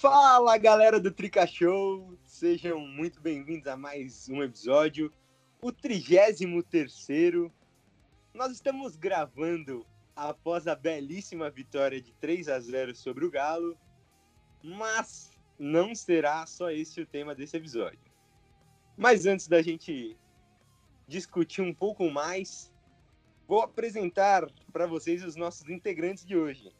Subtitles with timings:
[0.00, 5.12] Fala galera do Trica Show, sejam muito bem-vindos a mais um episódio,
[5.60, 6.40] o 33.
[8.32, 9.86] Nós estamos gravando
[10.16, 13.76] após a belíssima vitória de 3 a 0 sobre o Galo,
[14.64, 18.10] mas não será só esse o tema desse episódio.
[18.96, 20.16] Mas antes da gente
[21.06, 22.72] discutir um pouco mais,
[23.46, 26.74] vou apresentar para vocês os nossos integrantes de hoje.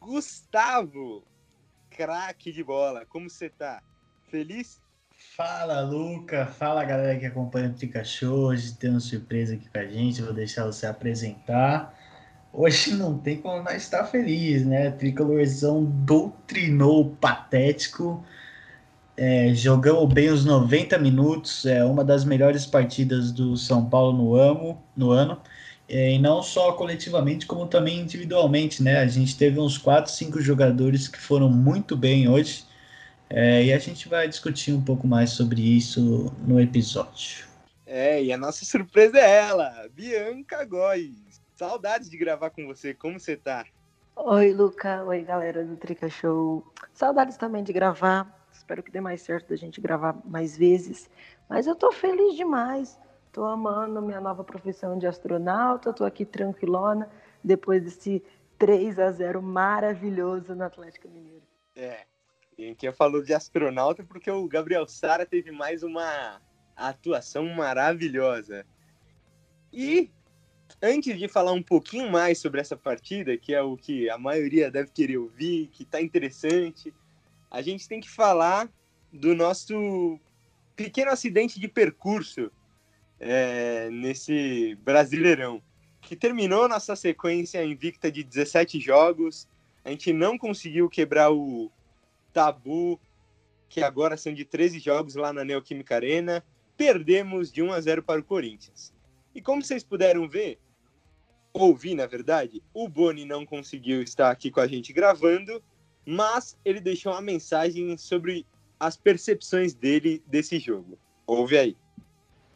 [0.00, 1.24] Gustavo,
[1.96, 3.82] craque de bola, como você tá?
[4.30, 4.80] Feliz?
[5.34, 6.44] Fala, Luca.
[6.44, 8.30] Fala, galera que acompanha o Pikachu.
[8.30, 10.20] Hoje tem uma surpresa aqui com a gente.
[10.20, 11.94] Vou deixar você apresentar.
[12.52, 14.90] Hoje não tem como nós estar feliz, né?
[14.90, 18.22] Tricolorzão doutrinou patético.
[19.16, 21.64] É, jogamos bem os 90 minutos.
[21.64, 25.40] É uma das melhores partidas do São Paulo no, amo, no ano.
[25.88, 28.98] É, e não só coletivamente, como também individualmente, né?
[28.98, 32.64] A gente teve uns 4, 5 jogadores que foram muito bem hoje.
[33.28, 37.46] É, e a gente vai discutir um pouco mais sobre isso no episódio.
[37.84, 41.40] É, e a nossa surpresa é ela, Bianca Góes.
[41.54, 43.64] Saudades de gravar com você, como você tá?
[44.16, 45.04] Oi, Luca.
[45.04, 46.64] Oi, galera do Trica Show.
[46.92, 48.48] Saudades também de gravar.
[48.52, 51.08] Espero que dê mais certo da gente gravar mais vezes.
[51.48, 52.98] Mas eu tô feliz demais.
[53.36, 55.92] Tô amando minha nova profissão de astronauta.
[55.92, 57.06] Tô aqui tranquilona
[57.44, 58.24] depois desse
[58.56, 61.42] 3 a 0 maravilhoso no Atlético Mineiro.
[61.76, 62.06] É,
[62.56, 66.40] e a gente já falou de astronauta porque o Gabriel Sara teve mais uma
[66.74, 68.64] atuação maravilhosa.
[69.70, 70.10] E
[70.80, 74.70] antes de falar um pouquinho mais sobre essa partida, que é o que a maioria
[74.70, 76.90] deve querer ouvir, que está interessante,
[77.50, 78.66] a gente tem que falar
[79.12, 80.18] do nosso
[80.74, 82.50] pequeno acidente de percurso
[83.18, 85.62] é, nesse Brasileirão,
[86.00, 89.48] que terminou nossa sequência invicta de 17 jogos.
[89.84, 91.70] A gente não conseguiu quebrar o
[92.32, 93.00] tabu,
[93.68, 96.44] que agora são de 13 jogos lá na Neoquímica Arena.
[96.76, 98.92] Perdemos de 1 a 0 para o Corinthians.
[99.34, 100.58] E como vocês puderam ver,
[101.52, 105.62] ouvir na verdade, o Boni não conseguiu estar aqui com a gente gravando,
[106.04, 108.46] mas ele deixou uma mensagem sobre
[108.78, 110.98] as percepções dele desse jogo.
[111.26, 111.76] Ouve aí.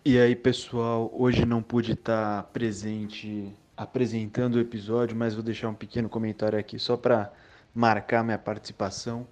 [0.02, 5.74] E aí, pessoal, hoje não pude estar presente apresentando o episódio, mas vou deixar um
[5.74, 7.30] pequeno comentário aqui só para
[7.74, 9.26] marcar minha participação.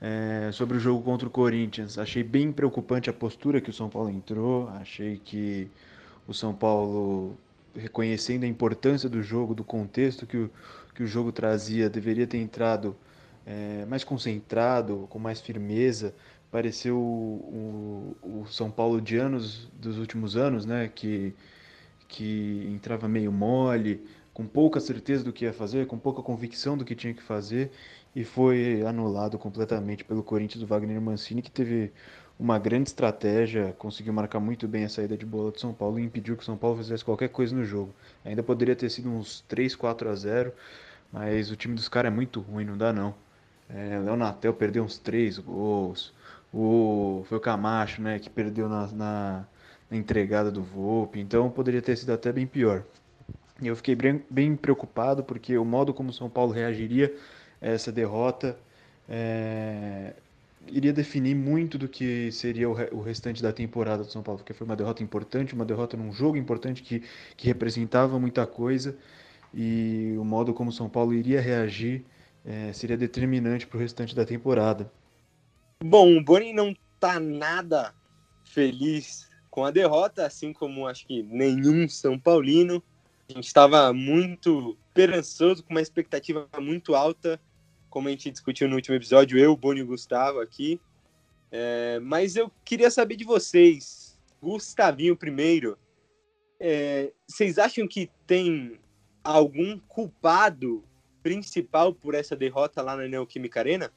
[0.00, 3.90] É, sobre o jogo contra o Corinthians, achei bem preocupante a postura que o São
[3.90, 4.70] Paulo entrou.
[4.70, 5.70] Achei que
[6.26, 7.36] o São Paulo,
[7.76, 10.50] reconhecendo a importância do jogo, do contexto que o,
[10.94, 12.96] que o jogo trazia, deveria ter entrado
[13.44, 16.14] é, mais concentrado, com mais firmeza.
[16.50, 20.88] Pareceu o, o, São Paulo de anos, dos últimos anos, né?
[20.94, 21.34] Que,
[22.08, 26.84] que entrava meio mole, com pouca certeza do que ia fazer, com pouca convicção do
[26.84, 27.70] que tinha que fazer
[28.14, 31.92] e foi anulado completamente pelo Corinthians do Wagner Mancini, que teve
[32.38, 36.04] uma grande estratégia, conseguiu marcar muito bem a saída de bola do São Paulo e
[36.04, 37.94] impediu que o São Paulo fizesse qualquer coisa no jogo.
[38.24, 40.52] Ainda poderia ter sido uns 3, 4 a 0,
[41.12, 43.14] mas o time dos caras é muito ruim, não dá não.
[43.68, 46.14] É, Léo Natel perdeu uns 3 gols,
[46.52, 49.46] o, foi o Camacho né, que perdeu na, na,
[49.90, 52.82] na entregada do Volpe, então poderia ter sido até bem pior.
[53.62, 57.12] Eu fiquei bem, bem preocupado porque o modo como o São Paulo reagiria
[57.60, 58.56] essa derrota
[59.08, 60.14] é,
[60.66, 64.64] iria definir muito do que seria o, restante da temporada do São Paulo, porque foi
[64.64, 67.02] uma derrota importante, uma derrota num jogo importante que,
[67.36, 68.96] que representava muita coisa
[69.52, 72.04] e o modo como o São Paulo iria reagir
[72.44, 74.90] é, seria determinante para o restante da temporada.
[75.82, 77.94] Bom, o Boni não tá nada
[78.44, 82.82] feliz com a derrota, assim como acho que nenhum São Paulino.
[83.28, 87.40] A gente estava muito esperançoso, com uma expectativa muito alta
[87.88, 90.80] como a gente discutiu no último episódio, eu, Boni e Gustavo aqui.
[91.50, 95.78] É, mas eu queria saber de vocês, Gustavinho primeiro,
[96.60, 98.78] é, vocês acham que tem
[99.24, 100.84] algum culpado
[101.22, 103.92] principal por essa derrota lá na Neoquímica Arena?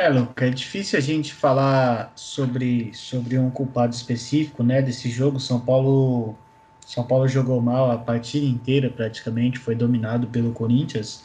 [0.00, 5.38] É, Luca, é difícil a gente falar sobre, sobre um culpado específico, né, desse jogo.
[5.38, 6.34] São Paulo,
[6.86, 11.22] São Paulo jogou mal a partida inteira, praticamente, foi dominado pelo Corinthians.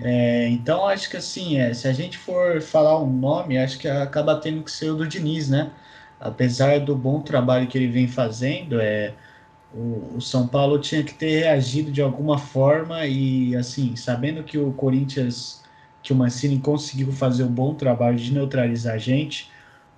[0.00, 3.86] É, então acho que assim, é, se a gente for falar um nome, acho que
[3.86, 5.70] acaba tendo que ser o do Diniz, né?
[6.18, 9.14] Apesar do bom trabalho que ele vem fazendo, é,
[9.72, 14.58] o, o, São Paulo tinha que ter reagido de alguma forma e assim, sabendo que
[14.58, 15.62] o Corinthians,
[16.06, 19.50] que o Mancini conseguiu fazer um bom trabalho de neutralizar a gente,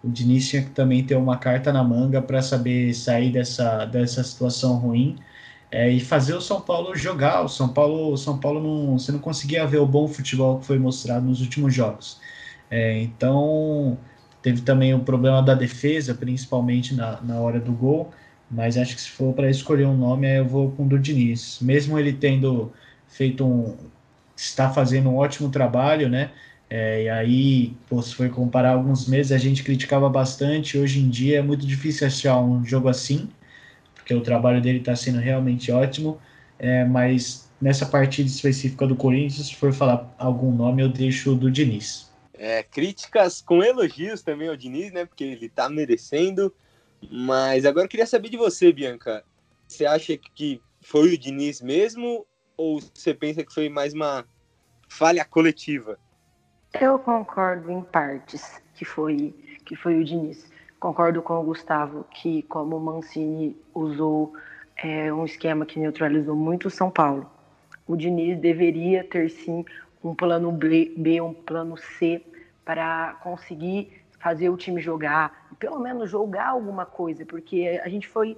[0.03, 4.25] o Diniz tinha que também ter uma carta na manga para saber sair dessa, dessa
[4.25, 5.19] situação ruim
[5.71, 7.43] é, e fazer o São Paulo jogar.
[7.45, 10.67] O São Paulo, o São Paulo não, você não conseguia ver o bom futebol que
[10.67, 12.19] foi mostrado nos últimos jogos.
[12.71, 13.99] É, então,
[14.41, 18.11] teve também o problema da defesa, principalmente na, na hora do gol.
[18.51, 21.59] Mas acho que se for para escolher um nome, eu vou com o do Diniz.
[21.61, 22.73] Mesmo ele tendo
[23.07, 23.77] feito um.
[24.39, 26.31] Está fazendo um ótimo trabalho, né?
[26.71, 30.79] É, e aí, se for comparar alguns meses, a gente criticava bastante.
[30.79, 33.29] Hoje em dia é muito difícil achar um jogo assim,
[33.95, 36.21] porque o trabalho dele está sendo realmente ótimo.
[36.59, 41.51] É, mas nessa partida específica do Corinthians, se for falar algum nome, eu deixo do
[41.51, 42.09] Diniz.
[42.35, 45.05] É, críticas com elogios também ao Diniz, né?
[45.05, 46.55] Porque ele está merecendo.
[47.11, 49.25] Mas agora eu queria saber de você, Bianca.
[49.67, 52.27] Você acha que foi o Diniz mesmo
[52.59, 54.27] ou você pensa que foi mais uma
[54.89, 55.97] falha coletiva?
[56.79, 59.35] Eu concordo em partes que foi
[59.65, 60.51] que foi o Diniz.
[60.81, 64.33] Concordo com o Gustavo que como o Mancini usou
[64.77, 67.31] é, um esquema que neutralizou muito o São Paulo,
[67.87, 69.65] o Diniz deveria ter sim
[70.03, 72.23] um plano B, um plano C
[72.65, 78.37] para conseguir fazer o time jogar, pelo menos jogar alguma coisa, porque a gente foi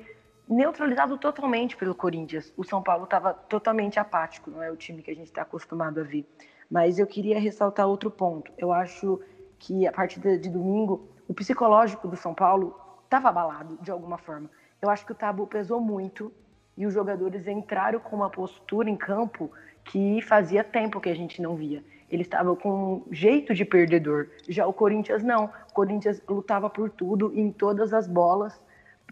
[0.50, 2.52] neutralizado totalmente pelo Corinthians.
[2.56, 6.00] O São Paulo estava totalmente apático, não é o time que a gente está acostumado
[6.00, 6.26] a ver.
[6.70, 8.52] Mas eu queria ressaltar outro ponto.
[8.58, 9.20] Eu acho
[9.58, 14.50] que a partir de domingo, o psicológico do São Paulo estava abalado de alguma forma.
[14.82, 16.32] Eu acho que o tabu pesou muito
[16.76, 19.50] e os jogadores entraram com uma postura em campo
[19.84, 24.28] que fazia tempo que a gente não via ele estava com um jeito de perdedor.
[24.48, 25.44] Já o Corinthians não.
[25.44, 28.60] O Corinthians lutava por tudo, em todas as bolas.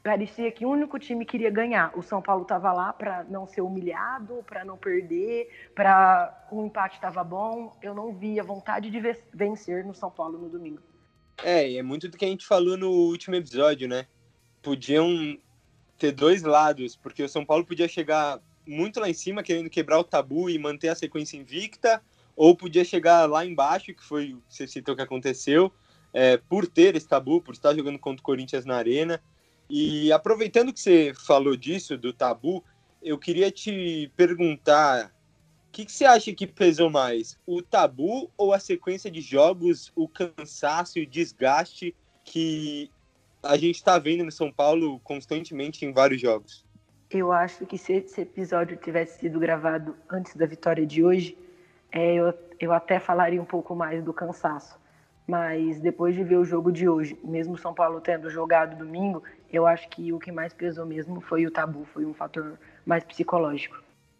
[0.02, 1.96] Parecia que o único time queria ganhar.
[1.96, 6.96] O São Paulo estava lá para não ser humilhado, para não perder, para o empate
[6.96, 7.76] estava bom.
[7.82, 9.00] Eu não via vontade de
[9.34, 10.80] vencer no São Paulo no domingo.
[11.42, 14.06] É, é muito do que a gente falou no último episódio, né?
[14.62, 15.38] Podiam
[15.96, 19.98] ter dois lados, porque o São Paulo podia chegar muito lá em cima, querendo quebrar
[19.98, 22.02] o tabu e manter a sequência invicta,
[22.36, 25.72] ou podia chegar lá embaixo, que foi o que você citou que aconteceu,
[26.12, 29.20] é, por ter esse tabu, por estar jogando contra o Corinthians na arena.
[29.68, 32.64] E aproveitando que você falou disso, do tabu,
[33.02, 35.12] eu queria te perguntar
[35.68, 37.38] o que, que, você acha que pesou mais?
[37.46, 41.94] O tabu ou a sequência de jogos, o cansaço e o desgaste
[42.24, 42.90] que
[43.42, 46.64] a gente está vendo no São Paulo constantemente em vários jogos?
[47.10, 51.38] Eu acho que se esse episódio tivesse sido gravado antes da vitória de hoje,
[51.92, 54.78] é, eu, eu até falaria um pouco mais do cansaço.
[55.28, 59.22] Mas depois de ver o jogo de hoje, mesmo São Paulo tendo jogado domingo,
[59.52, 63.04] eu acho que o que mais pesou mesmo foi o tabu, foi um fator mais
[63.04, 63.76] psicológico.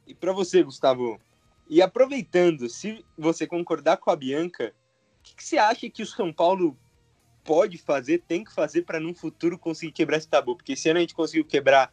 [0.07, 1.19] E para você, Gustavo,
[1.67, 4.75] e aproveitando, se você concordar com a Bianca,
[5.21, 6.77] o que, que, você acha que o São Paulo
[7.43, 10.57] pode fazer, tem que fazer para no futuro conseguir quebrar esse tabu?
[10.57, 11.91] Porque ano a gente conseguiu quebrar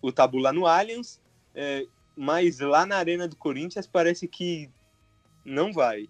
[0.00, 1.20] o tabu lá no Allianz,
[1.54, 1.86] é,
[2.16, 4.70] mas lá na Arena do Corinthians parece que
[5.44, 6.08] não vai.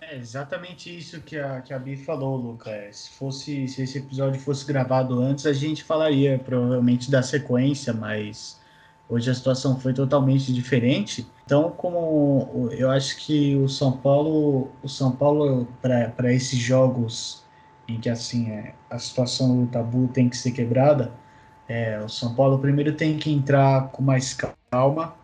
[0.00, 2.70] É exatamente isso que a, que a Bi falou, Luca.
[2.70, 7.92] É, se, fosse, se esse episódio fosse gravado antes, a gente falaria provavelmente da sequência,
[7.92, 8.60] mas
[9.08, 11.26] hoje a situação foi totalmente diferente.
[11.44, 17.44] Então, como eu acho que o São Paulo, o São Paulo para esses jogos
[17.86, 21.12] em que assim é, a situação do tabu tem que ser quebrada,
[21.68, 24.36] é, o São Paulo primeiro tem que entrar com mais
[24.70, 25.14] calma,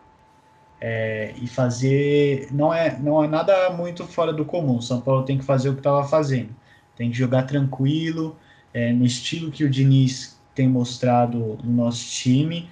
[0.81, 4.81] é, e fazer não é não é nada muito fora do comum.
[4.81, 6.51] São Paulo tem que fazer o que estava fazendo,
[6.97, 8.37] tem que jogar tranquilo,
[8.73, 12.69] é, no estilo que o Diniz tem mostrado no nosso time.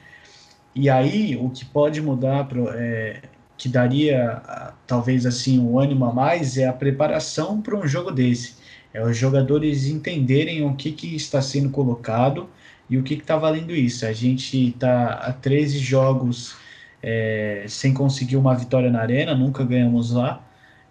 [0.74, 3.22] E aí o que pode mudar, pro, é,
[3.56, 8.56] que daria talvez assim um ânimo a mais, é a preparação para um jogo desse.
[8.92, 12.48] É os jogadores entenderem o que, que está sendo colocado
[12.88, 14.06] e o que está valendo isso.
[14.06, 16.56] A gente está a 13 jogos
[17.02, 20.44] é, sem conseguir uma vitória na arena, nunca ganhamos lá.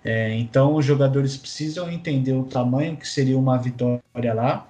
[0.04, 4.68] É, então os jogadores precisam entender o tamanho que seria uma vitória lá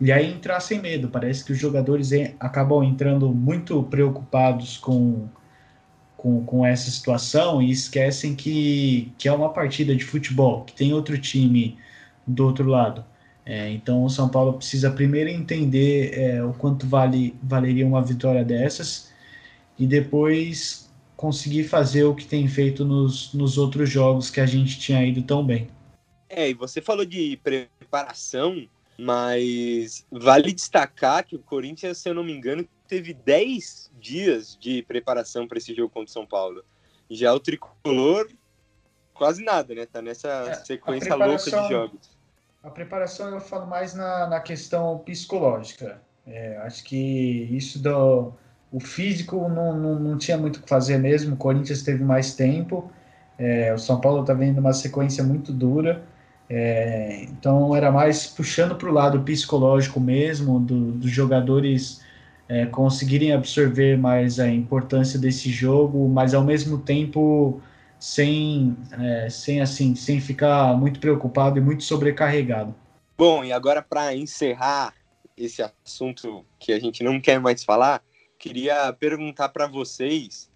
[0.00, 1.08] e aí entrar sem medo.
[1.08, 5.28] Parece que os jogadores acabam entrando muito preocupados com,
[6.16, 10.92] com, com essa situação e esquecem que, que é uma partida de futebol, que tem
[10.92, 11.76] outro time
[12.26, 13.04] do outro lado.
[13.44, 18.44] É, então o São Paulo precisa primeiro entender é, o quanto vale valeria uma vitória
[18.44, 19.07] dessas
[19.78, 24.78] e depois conseguir fazer o que tem feito nos, nos outros jogos que a gente
[24.78, 25.68] tinha ido tão bem.
[26.28, 28.68] É, e você falou de preparação,
[28.98, 34.82] mas vale destacar que o Corinthians, se eu não me engano, teve 10 dias de
[34.82, 36.64] preparação para esse jogo contra o São Paulo.
[37.10, 38.28] Já o tricolor,
[39.14, 39.86] quase nada, né?
[39.86, 42.18] Tá nessa é, sequência louca de jogos.
[42.62, 46.02] A preparação eu falo mais na, na questão psicológica.
[46.26, 48.34] É, acho que isso do,
[48.72, 51.34] o físico não, não, não tinha muito o que fazer mesmo.
[51.34, 52.90] O Corinthians teve mais tempo.
[53.38, 56.02] É, o São Paulo está vendo uma sequência muito dura.
[56.50, 62.02] É, então era mais puxando para o lado psicológico mesmo, do, dos jogadores
[62.48, 67.60] é, conseguirem absorver mais a importância desse jogo, mas ao mesmo tempo
[68.00, 72.74] sem, é, sem assim, sem ficar muito preocupado e muito sobrecarregado.
[73.16, 74.94] Bom, e agora para encerrar
[75.36, 78.02] esse assunto que a gente não quer mais falar,
[78.38, 80.50] queria perguntar para vocês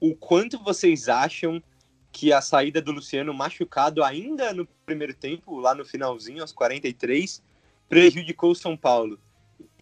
[0.00, 1.62] o quanto vocês acham
[2.10, 7.42] que a saída do Luciano machucado ainda no primeiro tempo, lá no finalzinho, aos 43,
[7.88, 9.18] prejudicou o São Paulo.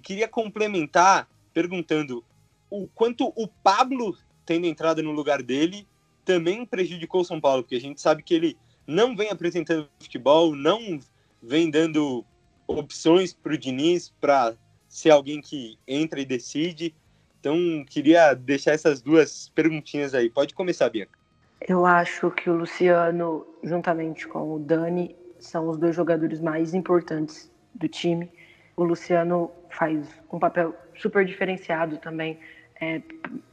[0.02, 2.24] Queria complementar perguntando
[2.68, 5.86] o quanto o Pablo tendo entrado no lugar dele
[6.24, 10.54] também prejudicou o São Paulo, porque a gente sabe que ele não vem apresentando futebol,
[10.54, 10.98] não
[11.40, 12.24] vem dando
[12.66, 14.56] opções para o Diniz para
[14.88, 16.94] ser alguém que entra e decide.
[17.46, 20.28] Então, queria deixar essas duas perguntinhas aí.
[20.28, 21.16] Pode começar, Bianca.
[21.60, 27.48] Eu acho que o Luciano, juntamente com o Dani, são os dois jogadores mais importantes
[27.72, 28.28] do time.
[28.76, 32.36] O Luciano faz um papel super diferenciado também,
[32.80, 33.00] é,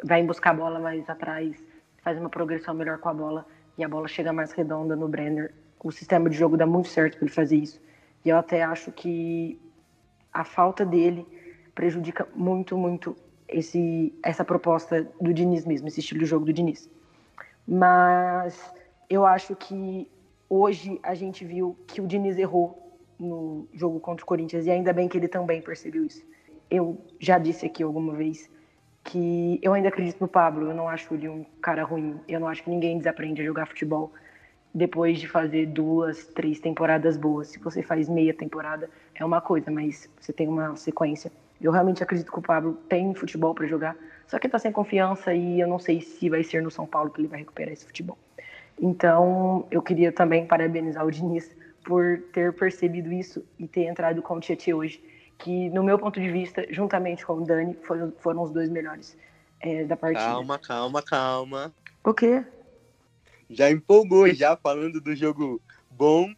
[0.03, 1.55] vai buscar a bola mais atrás,
[2.03, 3.45] faz uma progressão melhor com a bola
[3.77, 5.53] e a bola chega mais redonda no Brenner.
[5.83, 7.79] O sistema de jogo dá muito certo para ele fazer isso.
[8.25, 9.61] E eu até acho que
[10.33, 11.27] a falta dele
[11.75, 13.15] prejudica muito, muito
[13.53, 16.89] esse, essa proposta do Diniz mesmo, esse estilo de jogo do Diniz.
[17.67, 18.73] Mas
[19.09, 20.09] eu acho que
[20.49, 24.91] hoje a gente viu que o Diniz errou no jogo contra o Corinthians e ainda
[24.91, 26.23] bem que ele também percebeu isso.
[26.69, 28.49] Eu já disse aqui alguma vez
[29.03, 32.47] que eu ainda acredito no Pablo, eu não acho ele um cara ruim, eu não
[32.47, 34.11] acho que ninguém desaprende a jogar futebol
[34.73, 37.49] depois de fazer duas, três temporadas boas.
[37.49, 41.31] Se você faz meia temporada é uma coisa, mas você tem uma sequência.
[41.63, 43.95] Eu realmente acredito que o Pablo tem futebol para jogar,
[44.27, 46.85] só que ele tá sem confiança e eu não sei se vai ser no São
[46.85, 48.17] Paulo que ele vai recuperar esse futebol.
[48.79, 51.55] Então, eu queria também parabenizar o Diniz
[51.85, 55.03] por ter percebido isso e ter entrado com o Tietchan hoje,
[55.37, 59.17] que, no meu ponto de vista, juntamente com o Dani, foram, foram os dois melhores
[59.61, 60.25] é, da partida.
[60.25, 61.73] Calma, calma, calma.
[62.03, 62.43] O quê?
[63.49, 66.33] Já empolgou, já falando do jogo bom.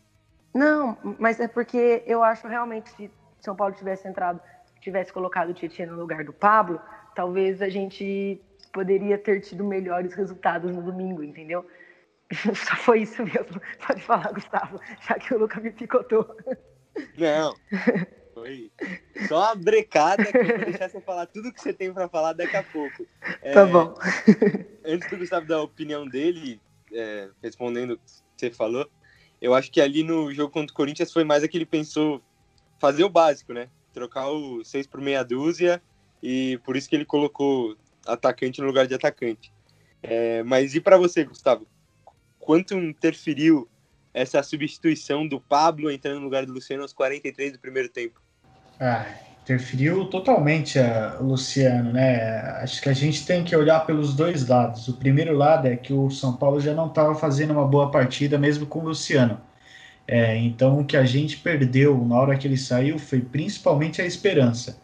[0.53, 4.39] Não, mas é porque eu acho realmente que se São Paulo tivesse entrado,
[4.85, 6.79] tivesse colocado o Tietchan no lugar do Pablo,
[7.15, 8.39] talvez a gente
[8.71, 11.65] poderia ter tido melhores resultados no domingo, entendeu?
[12.53, 13.59] Só foi isso mesmo.
[13.85, 16.37] Pode falar, Gustavo, já que o Lucas me picotou.
[17.17, 17.55] Não.
[18.33, 18.69] Foi
[19.29, 22.33] só uma brecada que eu vou deixar você falar tudo que você tem para falar
[22.33, 23.05] daqui a pouco.
[23.41, 23.95] É, tá bom.
[24.83, 26.59] Antes do Gustavo dar a opinião dele,
[26.91, 28.03] é, respondendo o que
[28.35, 28.89] você falou,
[29.41, 32.21] eu acho que ali no jogo contra o Corinthians foi mais aquele pensou
[32.79, 33.69] fazer o básico, né?
[33.95, 35.81] Trocar o 6 por meia dúzia
[36.21, 39.53] e por isso que ele colocou atacante no lugar de atacante.
[40.03, 41.65] É, mas e para você, Gustavo?
[42.37, 43.69] Quanto interferiu
[44.13, 48.21] essa substituição do Pablo entrando no lugar do Luciano aos 43 do primeiro tempo?
[48.79, 49.05] Ah,
[49.41, 52.39] interferiu totalmente a Luciano, né?
[52.61, 54.89] Acho que a gente tem que olhar pelos dois lados.
[54.89, 58.37] O primeiro lado é que o São Paulo já não estava fazendo uma boa partida
[58.37, 59.39] mesmo com o Luciano.
[60.07, 64.05] É, então o que a gente perdeu na hora que ele saiu foi principalmente a
[64.05, 64.77] esperança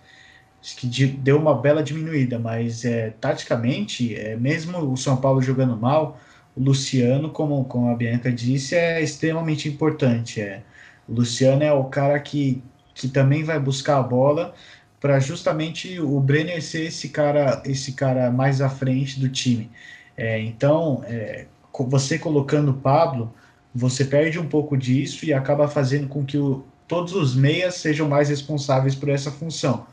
[0.61, 6.19] que deu uma bela diminuída, mas é, taticamente, é, mesmo o São Paulo jogando mal,
[6.55, 10.39] o Luciano, como, como a Bianca disse, é extremamente importante.
[10.41, 10.61] É.
[11.07, 12.61] O Luciano é o cara que,
[12.93, 14.53] que também vai buscar a bola
[14.99, 19.71] para justamente o Brenner ser esse cara, esse cara mais à frente do time.
[20.15, 23.33] É, então, é, você colocando o Pablo,
[23.73, 28.07] você perde um pouco disso e acaba fazendo com que o, todos os meias sejam
[28.07, 29.85] mais responsáveis por essa função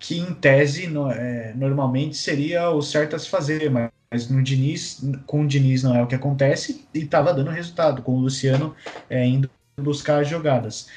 [0.00, 5.04] que em tese no, é, normalmente seria o certo a se fazer, mas no Diniz,
[5.26, 8.74] com o Diniz não é o que acontece e estava dando resultado, com o Luciano
[9.10, 10.88] é, indo buscar jogadas.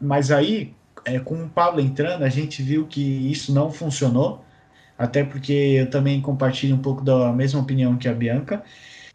[0.00, 0.72] Mas aí,
[1.04, 4.44] é, com o Pablo entrando, a gente viu que isso não funcionou,
[4.96, 8.62] até porque eu também compartilho um pouco da mesma opinião que a Bianca.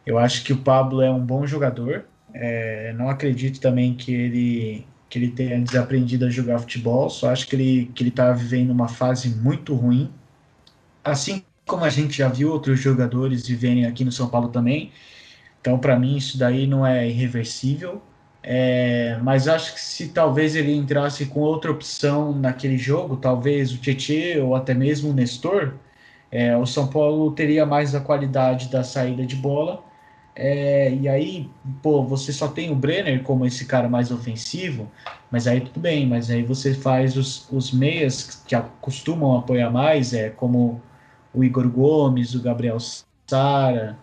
[0.05, 2.05] Eu acho que o Pablo é um bom jogador,
[2.39, 7.47] é, não acredito também que ele que ele tenha desaprendido a jogar futebol, só acho
[7.47, 10.11] que ele que ele está vivendo uma fase muito ruim.
[11.03, 14.91] Assim como a gente já viu outros jogadores viverem aqui no São Paulo também.
[15.61, 18.01] Então, para mim, isso daí não é irreversível.
[18.43, 23.77] É, mas acho que se talvez ele entrasse com outra opção naquele jogo, talvez o
[23.77, 25.73] Tietchan ou até mesmo o Nestor,
[26.31, 29.83] é, o São Paulo teria mais a qualidade da saída de bola
[30.39, 31.49] é, e aí,
[31.81, 34.87] pô, você só tem o Brenner como esse cara mais ofensivo,
[35.31, 40.13] mas aí tudo bem, mas aí você faz os, os meias que costumam apoiar mais,
[40.13, 40.79] é como
[41.33, 42.77] o Igor Gomes, o Gabriel
[43.25, 43.97] Sara,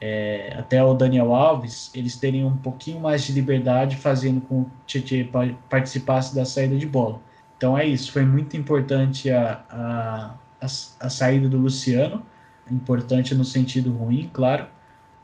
[0.00, 4.98] é, até o Daniel Alves, eles terem um pouquinho mais de liberdade fazendo com que
[4.98, 7.20] o Tietchan participasse da saída de bola.
[7.56, 12.24] Então é isso, foi muito importante a, a, a, a saída do Luciano,
[12.70, 14.66] importante no sentido ruim, claro,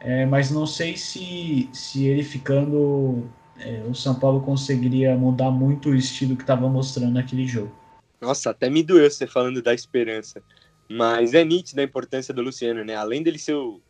[0.01, 5.91] é, mas não sei se, se ele ficando, é, o São Paulo conseguiria mudar muito
[5.91, 7.75] o estilo que estava mostrando naquele jogo.
[8.21, 10.43] Nossa, até me doeu você falando da esperança.
[10.89, 12.95] Mas é nítida a importância do Luciano, né?
[12.95, 13.81] Além dele ser o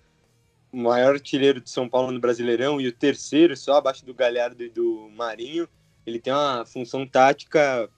[0.72, 4.70] maior artilheiro de São Paulo no Brasileirão e o terceiro só abaixo do Galhardo e
[4.70, 5.68] do Marinho,
[6.06, 7.88] ele tem uma função tática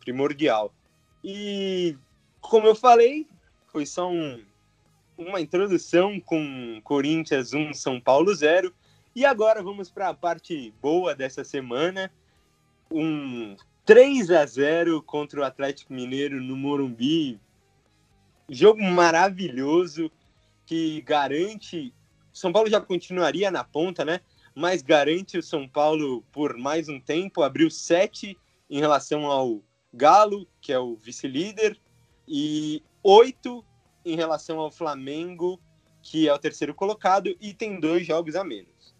[0.00, 0.74] primordial.
[1.22, 1.96] E
[2.40, 3.26] como eu falei,
[3.72, 4.42] foi só um,
[5.18, 8.72] uma introdução com Corinthians 1, São Paulo 0.
[9.16, 12.10] E agora vamos para a parte boa dessa semana.
[12.88, 17.40] Um 3 a 0 contra o Atlético Mineiro no Morumbi.
[18.48, 20.08] Jogo maravilhoso
[20.64, 21.92] que garante.
[22.32, 24.20] São Paulo já continuaria na ponta, né?
[24.54, 27.42] Mas garante o São Paulo por mais um tempo.
[27.42, 28.38] Abriu 7
[28.70, 29.60] em relação ao
[29.92, 31.76] Galo, que é o vice-líder,
[32.26, 33.64] e 8
[34.12, 35.60] em relação ao Flamengo,
[36.02, 38.94] que é o terceiro colocado e tem dois jogos a menos.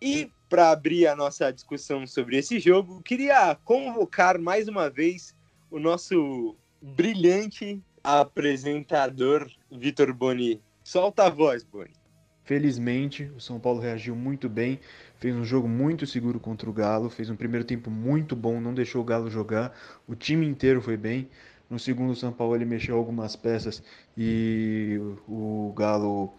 [0.00, 5.34] E para abrir a nossa discussão sobre esse jogo, queria convocar mais uma vez
[5.70, 10.62] o nosso brilhante apresentador Vitor Boni.
[10.84, 11.90] Solta a voz, Boni.
[12.44, 14.80] Felizmente, o São Paulo reagiu muito bem,
[15.18, 18.72] fez um jogo muito seguro contra o Galo, fez um primeiro tempo muito bom, não
[18.72, 21.28] deixou o Galo jogar, o time inteiro foi bem.
[21.70, 23.82] No segundo, o São Paulo ele mexeu algumas peças
[24.16, 24.98] e
[25.28, 26.32] o Galo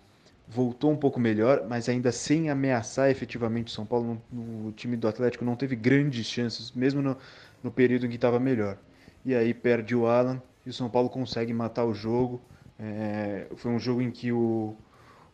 [0.48, 4.20] voltou um pouco melhor, mas ainda sem ameaçar efetivamente o São Paulo.
[4.34, 7.16] O time do Atlético não teve grandes chances, mesmo no,
[7.64, 8.78] no período em que estava melhor.
[9.24, 12.42] E aí perde o Alan e o São Paulo consegue matar o jogo.
[12.80, 14.76] É, foi um jogo em que o,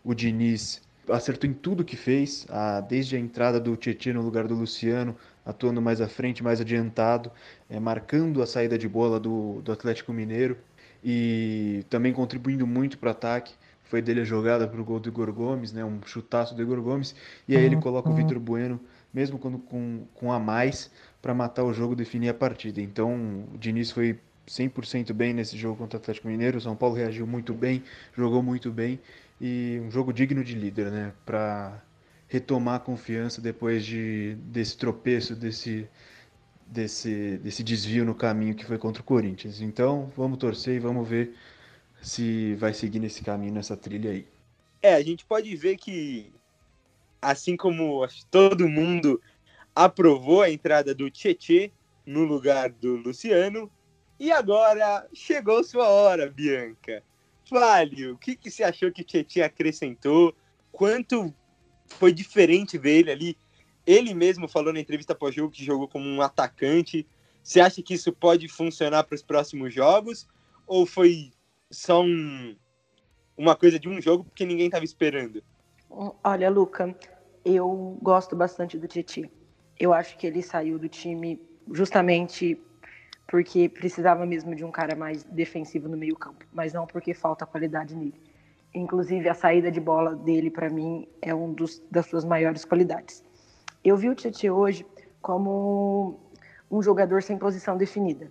[0.04, 4.48] o Diniz acertou em tudo que fez, a, desde a entrada do Tietchan no lugar
[4.48, 7.32] do Luciano, atuando mais à frente, mais adiantado,
[7.70, 10.58] é, marcando a saída de bola do, do Atlético Mineiro
[11.04, 13.54] e também contribuindo muito para o ataque.
[13.84, 16.82] Foi dele a jogada para o gol do Igor Gomes, né, um chutaço do Igor
[16.82, 17.14] Gomes,
[17.48, 18.80] e aí ele coloca o Vitor Bueno,
[19.14, 22.82] mesmo quando, com, com a mais, para matar o jogo e definir a partida.
[22.82, 26.96] Então o Diniz foi 100% bem nesse jogo contra o Atlético Mineiro, o São Paulo
[26.96, 27.84] reagiu muito bem,
[28.18, 29.00] jogou muito bem,
[29.40, 31.80] e um jogo digno de líder, né, para
[32.28, 35.88] retomar a confiança depois de, desse tropeço, desse,
[36.66, 39.62] desse, desse desvio no caminho que foi contra o Corinthians.
[39.62, 41.36] Então, vamos torcer e vamos ver
[42.02, 44.28] se vai seguir nesse caminho, nessa trilha aí.
[44.82, 46.32] É, a gente pode ver que,
[47.22, 49.22] assim como todo mundo
[49.74, 51.72] aprovou a entrada do Tietê
[52.06, 53.70] no lugar do Luciano,
[54.20, 57.04] e agora chegou sua hora, Bianca.
[57.50, 60.36] Fale, o que, que você achou que o Tietê acrescentou?
[60.72, 61.34] Quanto
[61.88, 63.38] foi diferente ver ele ali.
[63.86, 67.08] Ele mesmo falou na entrevista pós-jogo que jogou como um atacante.
[67.44, 70.28] Você acha que isso pode funcionar para os próximos jogos?
[70.66, 71.32] Ou foi
[71.70, 72.56] só um,
[73.38, 75.44] uma coisa de um jogo porque ninguém estava esperando?
[76.24, 76.96] Olha, Luca,
[77.44, 79.30] eu gosto bastante do Titi.
[79.80, 81.40] Eu acho que ele saiu do time
[81.72, 82.60] justamente
[83.28, 87.96] porque precisava mesmo de um cara mais defensivo no meio-campo, mas não porque falta qualidade
[87.96, 88.20] nele.
[88.76, 93.24] Inclusive, a saída de bola dele, para mim, é um dos, das suas maiores qualidades.
[93.82, 94.86] Eu vi o Tietchan hoje
[95.22, 96.20] como
[96.70, 98.30] um jogador sem posição definida.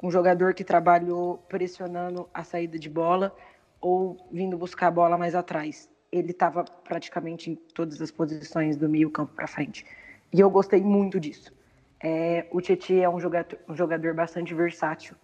[0.00, 3.34] Um jogador que trabalhou pressionando a saída de bola
[3.80, 5.90] ou vindo buscar a bola mais atrás.
[6.12, 9.84] Ele estava praticamente em todas as posições do meio campo para frente.
[10.32, 11.52] E eu gostei muito disso.
[12.00, 15.16] É, o Tietchan é um jogador, um jogador bastante versátil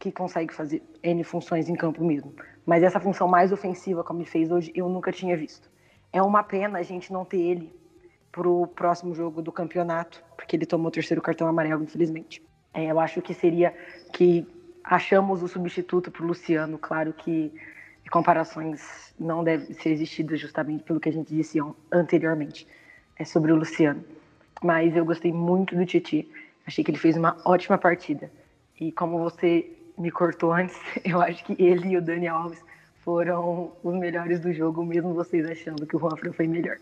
[0.00, 2.34] que consegue fazer N funções em campo mesmo.
[2.64, 5.70] Mas essa função mais ofensiva, como ele fez hoje, eu nunca tinha visto.
[6.12, 7.72] É uma pena a gente não ter ele
[8.32, 12.42] pro próximo jogo do campeonato, porque ele tomou o terceiro cartão amarelo, infelizmente.
[12.72, 13.74] É, eu acho que seria
[14.12, 14.46] que
[14.82, 16.78] achamos o substituto para Luciano.
[16.78, 17.52] Claro que
[18.10, 21.58] comparações não devem ser existidas justamente pelo que a gente disse
[21.92, 22.66] anteriormente
[23.16, 24.02] é sobre o Luciano.
[24.62, 26.28] Mas eu gostei muito do Titi.
[26.66, 28.32] Achei que ele fez uma ótima partida.
[28.80, 32.58] E como você me cortou antes, eu acho que ele e o Dani Alves
[33.04, 36.78] foram os melhores do jogo, mesmo vocês achando que o Juanfran foi melhor.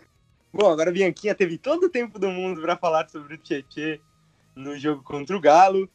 [0.51, 4.01] Bom, agora a Bianquinha teve todo o tempo do mundo para falar sobre o Tietê
[4.55, 5.87] no jogo contra o Galo.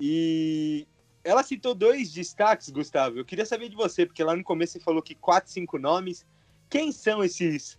[0.00, 0.86] E
[1.22, 3.18] ela citou dois destaques, Gustavo.
[3.18, 6.26] Eu queria saber de você, porque lá no começo você falou que quatro, cinco nomes.
[6.70, 7.78] Quem são esses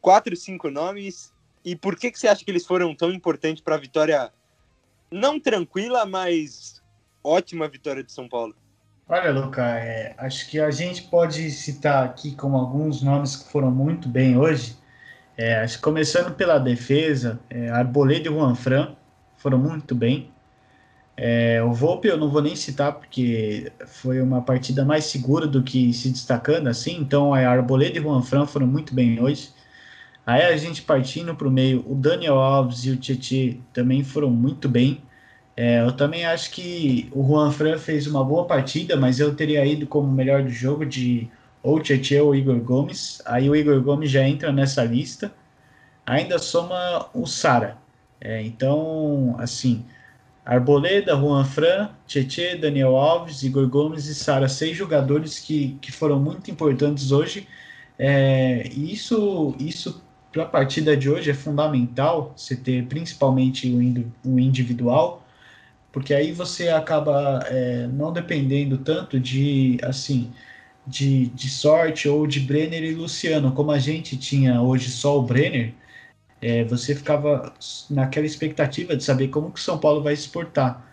[0.00, 1.32] quatro, cinco nomes?
[1.64, 4.32] E por que, que você acha que eles foram tão importantes para a vitória
[5.10, 6.80] não tranquila, mas
[7.26, 8.54] ótima vitória de São Paulo.
[9.08, 13.70] Olha, Luca, é, acho que a gente pode citar aqui como alguns nomes que foram
[13.70, 14.76] muito bem hoje.
[15.36, 18.96] É, começando pela defesa, é, Arboleda e Juanfran
[19.36, 20.32] foram muito bem.
[21.16, 25.62] É, o Volpe eu não vou nem citar porque foi uma partida mais segura do
[25.62, 29.50] que se destacando assim, então a Arboleda e o Fran foram muito bem hoje.
[30.26, 34.28] Aí a gente partindo para o meio, o Daniel Alves e o Tietchan também foram
[34.28, 35.00] muito bem.
[35.56, 39.64] É, eu também acho que o Juan Fran fez uma boa partida, mas eu teria
[39.64, 41.30] ido como melhor do jogo de
[41.62, 43.22] ou Tietchan ou Igor Gomes.
[43.24, 45.32] Aí o Igor Gomes já entra nessa lista.
[46.06, 47.78] Ainda soma o Sara.
[48.20, 49.84] É, então, assim,
[50.44, 56.20] Arboleda, Juan Fran, Tietê, Daniel Alves, Igor Gomes e Sara, seis jogadores que, que foram
[56.20, 57.48] muito importantes hoje.
[57.98, 63.68] É, isso, isso para a partida de hoje é fundamental, você ter principalmente
[64.24, 65.25] o individual,
[65.96, 70.30] porque aí você acaba é, não dependendo tanto de assim
[70.86, 75.22] de, de sorte ou de Brenner e Luciano, como a gente tinha hoje só o
[75.22, 75.72] Brenner
[76.42, 77.50] é, você ficava
[77.88, 80.86] naquela expectativa de saber como que o São Paulo vai exportar.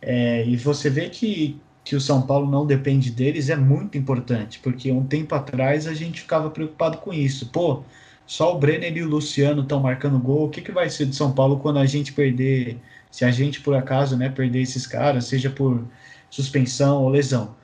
[0.00, 4.58] É, e você vê que, que o São Paulo não depende deles é muito importante,
[4.58, 7.46] porque um tempo atrás a gente ficava preocupado com isso.
[7.46, 7.84] Pô,
[8.26, 11.14] só o Brenner e o Luciano estão marcando gol, o que, que vai ser de
[11.14, 12.78] São Paulo quando a gente perder,
[13.12, 15.86] se a gente por acaso né, perder esses caras, seja por
[16.30, 17.54] suspensão ou lesão.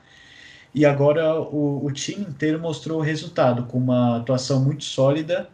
[0.75, 5.49] E agora o, o time inteiro mostrou o resultado, com uma atuação muito sólida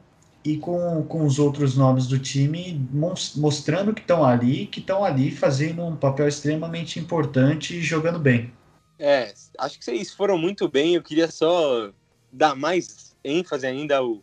[0.45, 2.87] e com, com os outros nomes do time
[3.35, 8.53] mostrando que estão ali, que estão ali fazendo um papel extremamente importante e jogando bem.
[8.99, 10.95] É, acho que vocês foram muito bem.
[10.95, 11.91] Eu queria só
[12.33, 14.21] dar mais ênfase ainda ao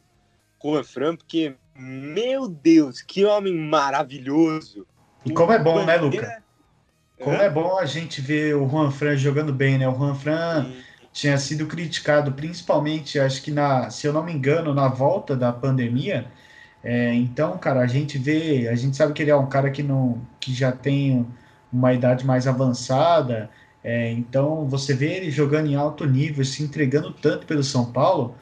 [0.62, 4.86] Juan Fran, porque, meu Deus, que homem maravilhoso!
[5.26, 6.42] E como é bom, né, Luca?
[7.20, 9.88] Como é bom a gente ver o Juan Fran jogando bem, né?
[9.88, 10.66] O Juan Fran.
[10.66, 15.36] Sim tinha sido criticado, principalmente, acho que na, se eu não me engano, na volta
[15.36, 16.26] da pandemia.
[16.84, 19.84] É, então, cara, a gente vê, a gente sabe que ele é um cara que
[19.84, 21.28] não, que já tem
[21.72, 23.50] uma idade mais avançada.
[23.84, 28.36] É, então, você vê ele jogando em alto nível, se entregando tanto pelo São Paulo.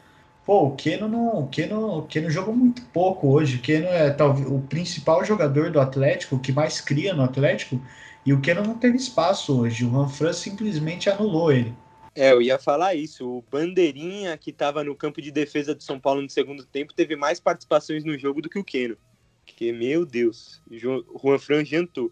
[0.50, 3.58] Pô, o Keno não, o Keno, o Keno jogou muito pouco hoje.
[3.58, 7.80] O Keno é talvez o principal jogador do Atlético, o que mais cria no Atlético,
[8.26, 9.86] e o Keno não teve espaço hoje.
[9.86, 11.72] O Juan simplesmente anulou ele.
[12.16, 13.30] É, eu ia falar isso.
[13.30, 17.16] O Bandeirinha, que estava no campo de defesa do São Paulo no segundo tempo, teve
[17.16, 18.98] mais participações no jogo do que o Keno.
[19.46, 22.12] Que, meu Deus, Juan Fran jantou.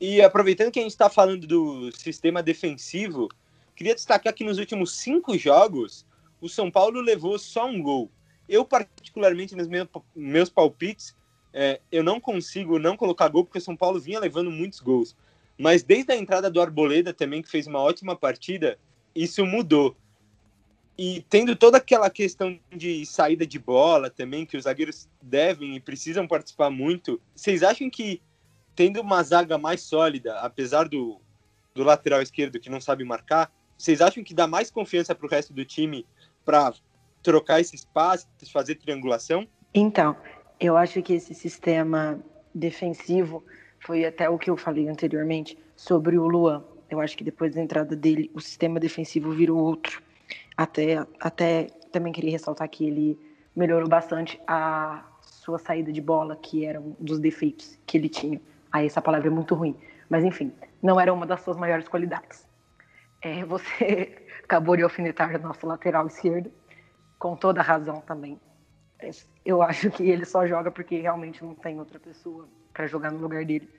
[0.00, 3.28] E aproveitando que a gente está falando do sistema defensivo,
[3.76, 6.04] queria destacar que nos últimos cinco jogos,
[6.40, 8.10] o São Paulo levou só um gol.
[8.48, 9.68] Eu, particularmente, nos
[10.14, 11.14] meus, palpites,
[11.52, 15.16] é, eu não consigo não colocar gol, porque o São Paulo vinha levando muitos gols.
[15.58, 18.78] Mas desde a entrada do Arboleda também, que fez uma ótima partida,
[19.14, 19.96] isso mudou.
[20.96, 25.80] E tendo toda aquela questão de saída de bola também, que os zagueiros devem e
[25.80, 28.20] precisam participar muito, vocês acham que
[28.74, 31.20] tendo uma zaga mais sólida, apesar do,
[31.74, 35.30] do lateral esquerdo que não sabe marcar, vocês acham que dá mais confiança para o
[35.30, 36.04] resto do time
[36.44, 36.72] para
[37.22, 39.46] trocar esse espaço, fazer triangulação?
[39.74, 40.16] Então,
[40.58, 42.18] eu acho que esse sistema
[42.54, 43.44] defensivo
[43.80, 46.64] foi até o que eu falei anteriormente sobre o Luan.
[46.90, 50.02] Eu acho que depois da entrada dele, o sistema defensivo virou outro.
[50.56, 53.18] Até, até também queria ressaltar que ele
[53.54, 58.40] melhorou bastante a sua saída de bola, que era um dos defeitos que ele tinha.
[58.70, 59.76] Aí essa palavra é muito ruim.
[60.08, 62.46] Mas enfim, não era uma das suas maiores qualidades.
[63.22, 64.16] É, você
[64.50, 66.50] acabou de alfinetar nosso lateral esquerdo,
[67.20, 68.40] com toda razão também.
[69.44, 73.18] Eu acho que ele só joga porque realmente não tem outra pessoa para jogar no
[73.18, 73.70] lugar dele.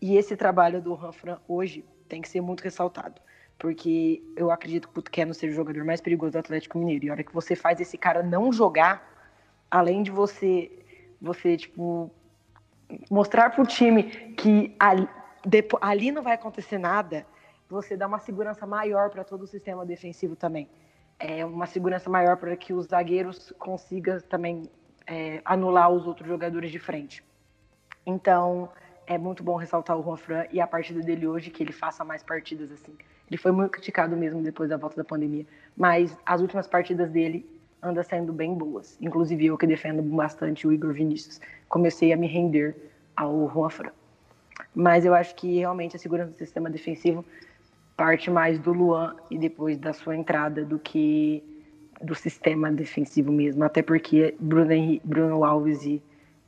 [0.00, 3.20] E esse trabalho do Ranfran hoje tem que ser muito ressaltado.
[3.58, 7.06] Porque eu acredito que o Keno seja o jogador mais perigoso do Atlético Mineiro.
[7.06, 9.02] E a hora que você faz esse cara não jogar,
[9.70, 10.70] além de você,
[11.20, 12.10] você tipo,
[13.10, 14.04] mostrar pro time
[14.36, 15.08] que ali,
[15.80, 17.26] ali não vai acontecer nada,
[17.68, 20.68] você dá uma segurança maior para todo o sistema defensivo também.
[21.18, 24.70] É uma segurança maior para que os zagueiros consigam também
[25.06, 27.24] é, anular os outros jogadores de frente.
[28.06, 28.70] Então,
[29.06, 32.04] é muito bom ressaltar o Juan Fran e a partida dele hoje, que ele faça
[32.04, 32.96] mais partidas assim.
[33.28, 37.48] Ele foi muito criticado mesmo depois da volta da pandemia, mas as últimas partidas dele
[37.82, 38.96] anda sendo bem boas.
[39.00, 42.76] Inclusive eu que defendo bastante o Igor Vinícius, comecei a me render
[43.16, 43.92] ao Juan Fran.
[44.74, 47.24] Mas eu acho que realmente a segurança do sistema defensivo
[47.98, 51.42] parte mais do Luan e depois da sua entrada do que
[52.00, 56.00] do sistema defensivo mesmo, até porque Bruno, Henrique, Bruno Alves e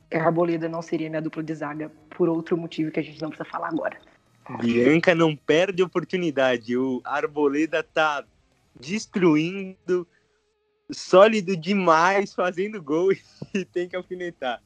[0.09, 3.49] Arboleda não seria minha dupla de zaga por outro motivo que a gente não precisa
[3.49, 3.99] falar agora.
[4.61, 6.77] Bianca não perde oportunidade.
[6.77, 8.23] O Arboleda tá
[8.79, 10.07] destruindo,
[10.89, 13.11] sólido demais, fazendo gol
[13.53, 14.61] e tem que alfinetar.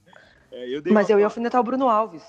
[0.52, 2.24] É, eu Mas eu ia alfinetar o Bruno Alves.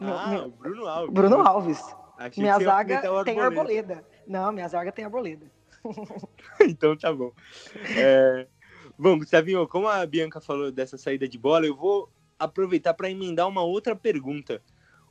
[0.00, 1.14] Ah, meu, Bruno Alves.
[1.14, 2.01] Bruno Alves.
[2.26, 4.04] Achei minha zaga tem arboleda.
[4.26, 5.50] Não, minha zaga tem arboleda.
[6.60, 7.32] então tá bom.
[7.96, 8.46] É...
[8.98, 12.08] Bom, Gustavinho, como a Bianca falou dessa saída de bola, eu vou
[12.38, 14.62] aproveitar para emendar uma outra pergunta.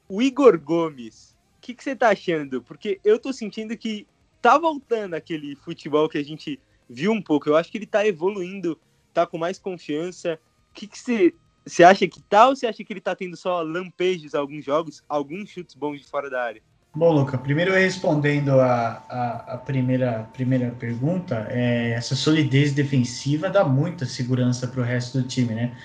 [0.07, 2.61] O Igor Gomes, o que, que você tá achando?
[2.61, 4.07] Porque eu tô sentindo que
[4.41, 7.49] tá voltando aquele futebol que a gente viu um pouco.
[7.49, 8.79] Eu acho que ele tá evoluindo,
[9.13, 10.39] tá com mais confiança.
[10.69, 11.33] O que, que você,
[11.65, 15.03] você acha que tá ou você acha que ele tá tendo só lampejos alguns jogos,
[15.07, 16.63] alguns chutes bons de fora da área?
[16.93, 23.63] Bom, Luca, primeiro respondendo a, a, a, primeira, primeira pergunta, é, essa solidez defensiva dá
[23.63, 25.77] muita segurança para o resto do time, né?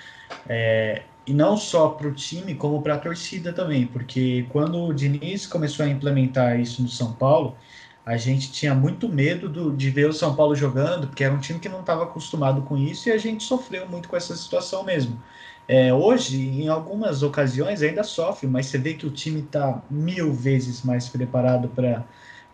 [0.48, 4.92] É, e não só para o time, como para a torcida também, porque quando o
[4.92, 7.56] Diniz começou a implementar isso no São Paulo,
[8.04, 11.40] a gente tinha muito medo do, de ver o São Paulo jogando, porque era um
[11.40, 14.82] time que não estava acostumado com isso e a gente sofreu muito com essa situação
[14.84, 15.20] mesmo.
[15.68, 20.32] É, hoje, em algumas ocasiões, ainda sofre, mas você vê que o time está mil
[20.32, 22.04] vezes mais preparado para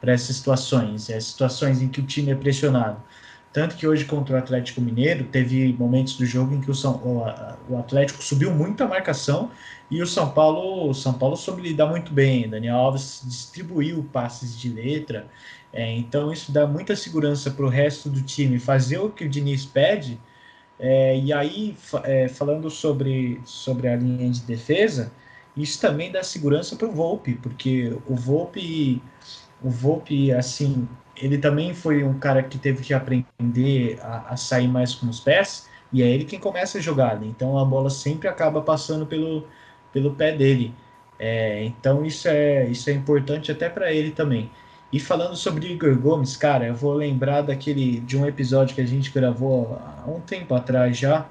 [0.02, 3.02] essas situações, é, situações em que o time é pressionado.
[3.52, 6.94] Tanto que hoje contra o Atlético Mineiro, teve momentos do jogo em que o, São,
[7.04, 9.50] o, o Atlético subiu muito a marcação
[9.90, 12.48] e o São Paulo, o São Paulo soube lidar muito bem.
[12.48, 15.28] Daniel Alves distribuiu passes de letra,
[15.70, 19.28] é, então isso dá muita segurança para o resto do time fazer o que o
[19.28, 20.18] Diniz pede
[20.82, 25.12] é, e aí, é, falando sobre, sobre a linha de defesa,
[25.56, 29.00] isso também dá segurança para o Volpe, porque o Volpe,
[29.62, 34.66] o Volpe, assim, ele também foi um cara que teve que aprender a, a sair
[34.66, 37.24] mais com os pés, e é ele quem começa a jogada.
[37.24, 39.46] Então a bola sempre acaba passando pelo,
[39.92, 40.74] pelo pé dele.
[41.16, 44.50] É, então isso é, isso é importante até para ele também.
[44.92, 48.86] E falando sobre Igor Gomes, cara, eu vou lembrar daquele de um episódio que a
[48.86, 51.26] gente gravou há um tempo atrás já.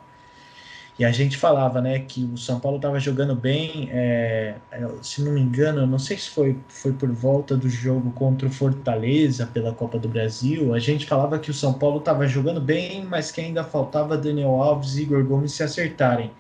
[0.98, 3.90] E a gente falava, né, que o São Paulo estava jogando bem.
[3.92, 8.12] É, é, se não me engano, não sei se foi, foi por volta do jogo
[8.12, 10.74] contra o Fortaleza pela Copa do Brasil.
[10.74, 14.62] A gente falava que o São Paulo estava jogando bem, mas que ainda faltava Daniel
[14.62, 16.32] Alves e Igor Gomes se acertarem.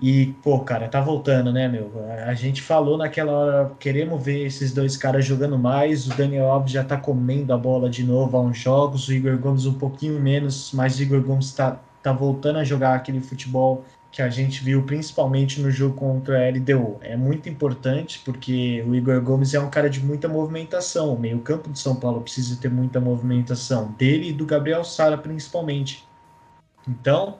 [0.00, 1.90] E, pô, cara, tá voltando, né, meu?
[2.26, 6.06] A gente falou naquela hora, queremos ver esses dois caras jogando mais.
[6.06, 9.38] O Daniel Alves já tá comendo a bola de novo há uns jogos, o Igor
[9.38, 13.84] Gomes um pouquinho menos, mas o Igor Gomes tá, tá voltando a jogar aquele futebol
[14.12, 16.98] que a gente viu principalmente no jogo contra a LDU.
[17.00, 21.14] É muito importante porque o Igor Gomes é um cara de muita movimentação.
[21.14, 26.06] O meio-campo de São Paulo precisa ter muita movimentação, dele e do Gabriel Sara principalmente.
[26.86, 27.38] Então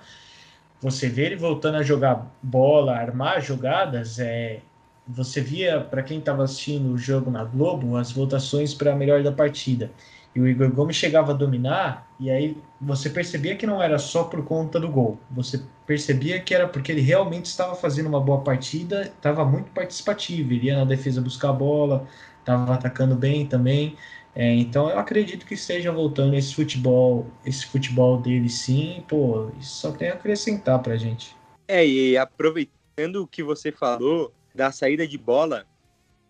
[0.87, 4.61] você vê ele voltando a jogar bola, armar jogadas, é,
[5.05, 9.21] você via, para quem estava assistindo o jogo na Globo, as votações para a melhor
[9.21, 9.91] da partida.
[10.33, 14.23] E o Igor Gomes chegava a dominar, e aí você percebia que não era só
[14.23, 15.19] por conta do gol.
[15.33, 20.53] Você percebia que era porque ele realmente estava fazendo uma boa partida, estava muito participativo,
[20.53, 22.07] ele ia na defesa buscar a bola,
[22.39, 23.97] estava atacando bem também.
[24.37, 29.77] É, então eu acredito que esteja voltando esse futebol, esse futebol dele sim, pô, isso
[29.77, 31.35] só tem a acrescentar pra gente.
[31.67, 35.67] É, e aproveitando o que você falou da saída de bola,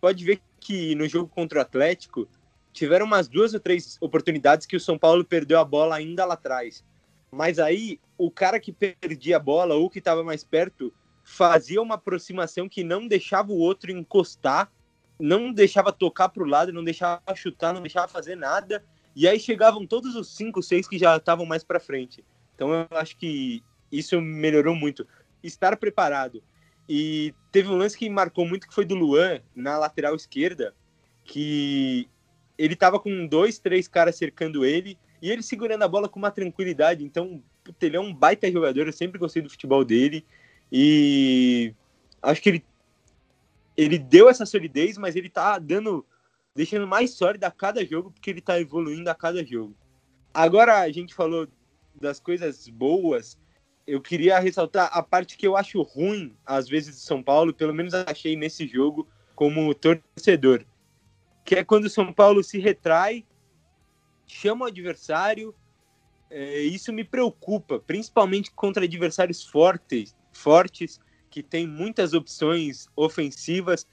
[0.00, 2.28] pode ver que no jogo contra o Atlético
[2.72, 6.34] tiveram umas duas ou três oportunidades que o São Paulo perdeu a bola ainda lá
[6.34, 6.84] atrás.
[7.32, 11.96] Mas aí o cara que perdia a bola ou que estava mais perto fazia uma
[11.96, 14.70] aproximação que não deixava o outro encostar
[15.18, 18.84] não deixava tocar para o lado, não deixava chutar, não deixava fazer nada.
[19.14, 22.24] E aí chegavam todos os cinco, seis que já estavam mais para frente.
[22.54, 25.06] Então eu acho que isso melhorou muito.
[25.42, 26.42] Estar preparado.
[26.88, 30.74] E teve um lance que marcou muito que foi do Luan na lateral esquerda,
[31.24, 32.08] que
[32.56, 36.30] ele estava com dois, três caras cercando ele e ele segurando a bola com uma
[36.30, 37.04] tranquilidade.
[37.04, 37.42] Então,
[37.80, 40.24] ele é um baita jogador, eu sempre gostei do futebol dele
[40.70, 41.74] e
[42.22, 42.64] acho que ele
[43.76, 46.04] ele deu essa solidez, mas ele tá dando,
[46.54, 49.76] deixando mais sólida a cada jogo, porque ele tá evoluindo a cada jogo.
[50.32, 51.46] Agora a gente falou
[52.00, 53.38] das coisas boas,
[53.86, 57.74] eu queria ressaltar a parte que eu acho ruim, às vezes, de São Paulo, pelo
[57.74, 60.64] menos achei nesse jogo, como torcedor,
[61.44, 63.24] que é quando o São Paulo se retrai,
[64.26, 65.54] chama o adversário,
[66.28, 70.98] é, isso me preocupa, principalmente contra adversários fortes, fortes
[71.30, 73.86] que tem muitas opções ofensivas.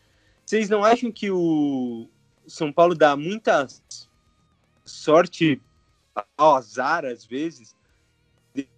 [0.46, 2.08] Vocês não acham que o
[2.48, 3.68] São Paulo dá muita
[4.86, 5.62] sorte
[6.38, 7.76] ao azar às vezes?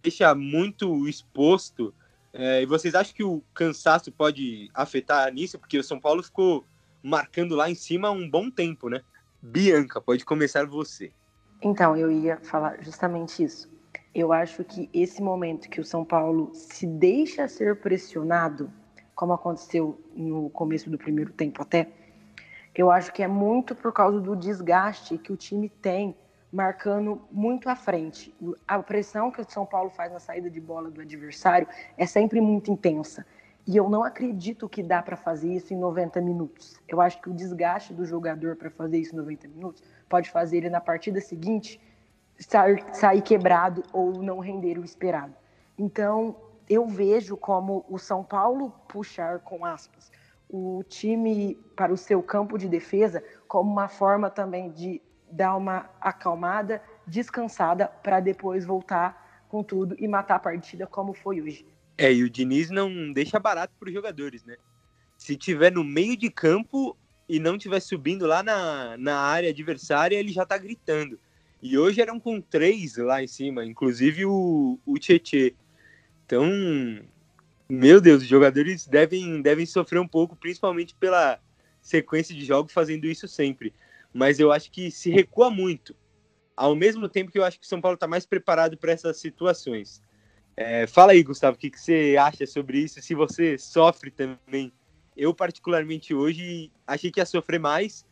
[0.02, 1.94] Deixa muito exposto.
[2.34, 5.58] É, e vocês acham que o cansaço pode afetar nisso?
[5.58, 6.66] Porque o São Paulo ficou
[7.02, 9.02] marcando lá em cima um bom tempo, né?
[9.42, 11.12] Bianca, pode começar você.
[11.62, 13.70] Então, eu ia falar justamente isso.
[14.16, 18.72] Eu acho que esse momento que o São Paulo se deixa ser pressionado,
[19.14, 21.90] como aconteceu no começo do primeiro tempo até,
[22.74, 26.16] eu acho que é muito por causa do desgaste que o time tem
[26.50, 28.34] marcando muito à frente.
[28.66, 32.40] A pressão que o São Paulo faz na saída de bola do adversário é sempre
[32.40, 33.26] muito intensa.
[33.68, 36.80] E eu não acredito que dá para fazer isso em 90 minutos.
[36.88, 40.58] Eu acho que o desgaste do jogador para fazer isso em 90 minutos pode fazer
[40.58, 41.82] ele na partida seguinte
[42.40, 45.34] sair, sair quebrado ou não render o esperado.
[45.78, 46.36] Então,
[46.70, 50.12] eu vejo como o São Paulo puxar, com aspas,
[50.50, 55.90] o time para o seu campo de defesa como uma forma também de dar uma
[56.00, 61.66] acalmada, descansada, para depois voltar com tudo e matar a partida como foi hoje.
[61.98, 64.56] É, e o Diniz não deixa barato para os jogadores, né?
[65.18, 70.18] Se tiver no meio de campo e não tiver subindo lá na, na área adversária,
[70.18, 71.20] ele já tá gritando.
[71.62, 75.56] E hoje eram com três lá em cima, inclusive o, o Tietê.
[76.26, 76.50] Então,
[77.68, 81.40] meu Deus, os jogadores devem, devem sofrer um pouco, principalmente pela
[81.82, 83.74] sequência de jogos fazendo isso sempre.
[84.14, 85.96] Mas eu acho que se recua muito.
[86.56, 89.18] Ao mesmo tempo que eu acho que o São Paulo está mais preparado para essas
[89.18, 90.02] situações.
[90.56, 93.02] É, fala aí, Gustavo, o que, que você acha sobre isso?
[93.02, 94.72] Se você sofre também.
[95.18, 98.06] Eu, particularmente hoje, achei que ia sofrer mais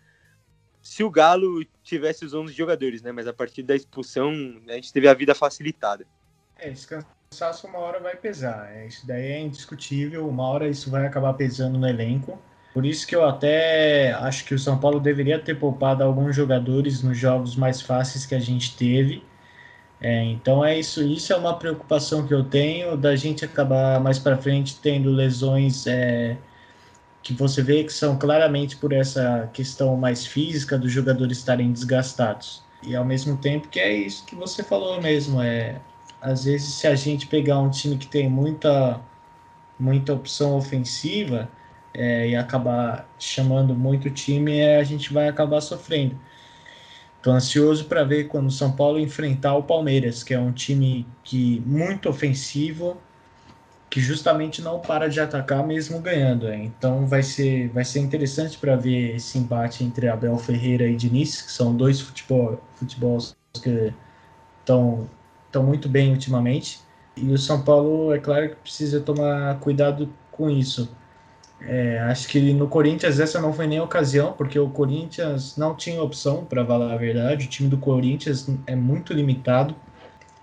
[0.83, 3.11] se o Galo tivesse os 11 jogadores, né?
[3.11, 4.31] Mas a partir da expulsão,
[4.67, 6.05] a gente teve a vida facilitada.
[6.59, 8.69] É, esse cansaço uma hora vai pesar.
[8.71, 10.27] É, isso daí é indiscutível.
[10.27, 12.37] Uma hora isso vai acabar pesando no elenco.
[12.73, 17.01] Por isso que eu até acho que o São Paulo deveria ter poupado alguns jogadores
[17.01, 19.23] nos jogos mais fáceis que a gente teve
[20.03, 24.19] é, então é isso, isso é uma preocupação que eu tenho da gente acabar mais
[24.19, 26.37] para frente tendo lesões é,
[27.23, 32.62] que você vê que são claramente por essa questão mais física dos jogadores estarem desgastados.
[32.83, 35.79] E ao mesmo tempo que é isso que você falou mesmo, é
[36.21, 39.01] às vezes se a gente pegar um time que tem muita
[39.79, 41.49] muita opção ofensiva
[41.93, 46.19] é, e acabar chamando muito time, é, a gente vai acabar sofrendo.
[47.17, 51.07] Estou ansioso para ver quando o São Paulo enfrentar o Palmeiras, que é um time
[51.23, 52.97] que muito ofensivo,
[53.93, 56.51] que justamente não para de atacar mesmo ganhando.
[56.51, 61.43] Então vai ser, vai ser interessante para ver esse embate entre Abel Ferreira e Diniz,
[61.43, 63.93] que são dois futebol, futebols que
[64.62, 65.08] estão
[65.45, 66.79] estão muito bem ultimamente.
[67.15, 70.89] E o São Paulo, é claro que precisa tomar cuidado com isso.
[71.62, 75.75] É, acho que no Corinthians essa não foi nem a ocasião, porque o Corinthians não
[75.75, 77.45] tinha opção, para falar a verdade.
[77.45, 79.75] O time do Corinthians é muito limitado.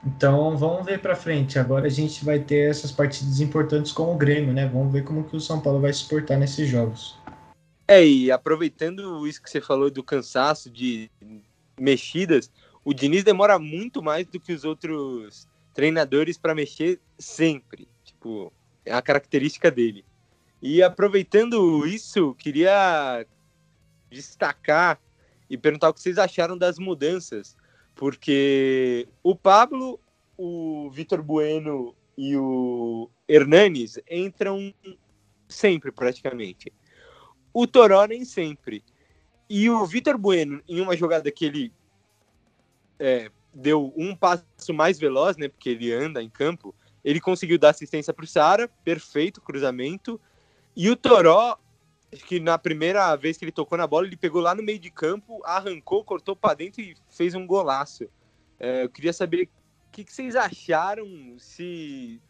[0.05, 1.59] Então vamos ver para frente.
[1.59, 4.67] Agora a gente vai ter essas partidas importantes com o Grêmio, né?
[4.67, 7.19] Vamos ver como que o São Paulo vai se portar nesses jogos.
[7.87, 11.11] É, e aproveitando isso que você falou do cansaço, de
[11.79, 12.51] mexidas,
[12.85, 17.89] o Diniz demora muito mais do que os outros treinadores para mexer sempre.
[18.05, 18.53] Tipo,
[18.85, 20.05] é a característica dele.
[20.63, 23.27] E aproveitando isso, queria
[24.11, 25.01] destacar
[25.49, 27.57] e perguntar o que vocês acharam das mudanças,
[28.01, 30.01] porque o Pablo,
[30.35, 34.73] o Vitor Bueno e o Hernanes entram
[35.47, 36.73] sempre praticamente.
[37.53, 38.83] O Toró nem sempre.
[39.51, 41.75] E o Vitor Bueno, em uma jogada que ele
[42.99, 45.49] é, deu um passo mais veloz, né?
[45.49, 50.19] Porque ele anda em campo, ele conseguiu dar assistência para o Sara, perfeito cruzamento.
[50.75, 51.59] E o Toró,
[52.11, 54.90] que na primeira vez que ele tocou na bola, ele pegou lá no meio de
[54.90, 58.09] campo, arrancou, cortou para dentro e fez um golaço.
[58.59, 59.49] É, eu queria saber
[59.88, 61.07] o que, que, vocês acharam,
[61.38, 62.20] se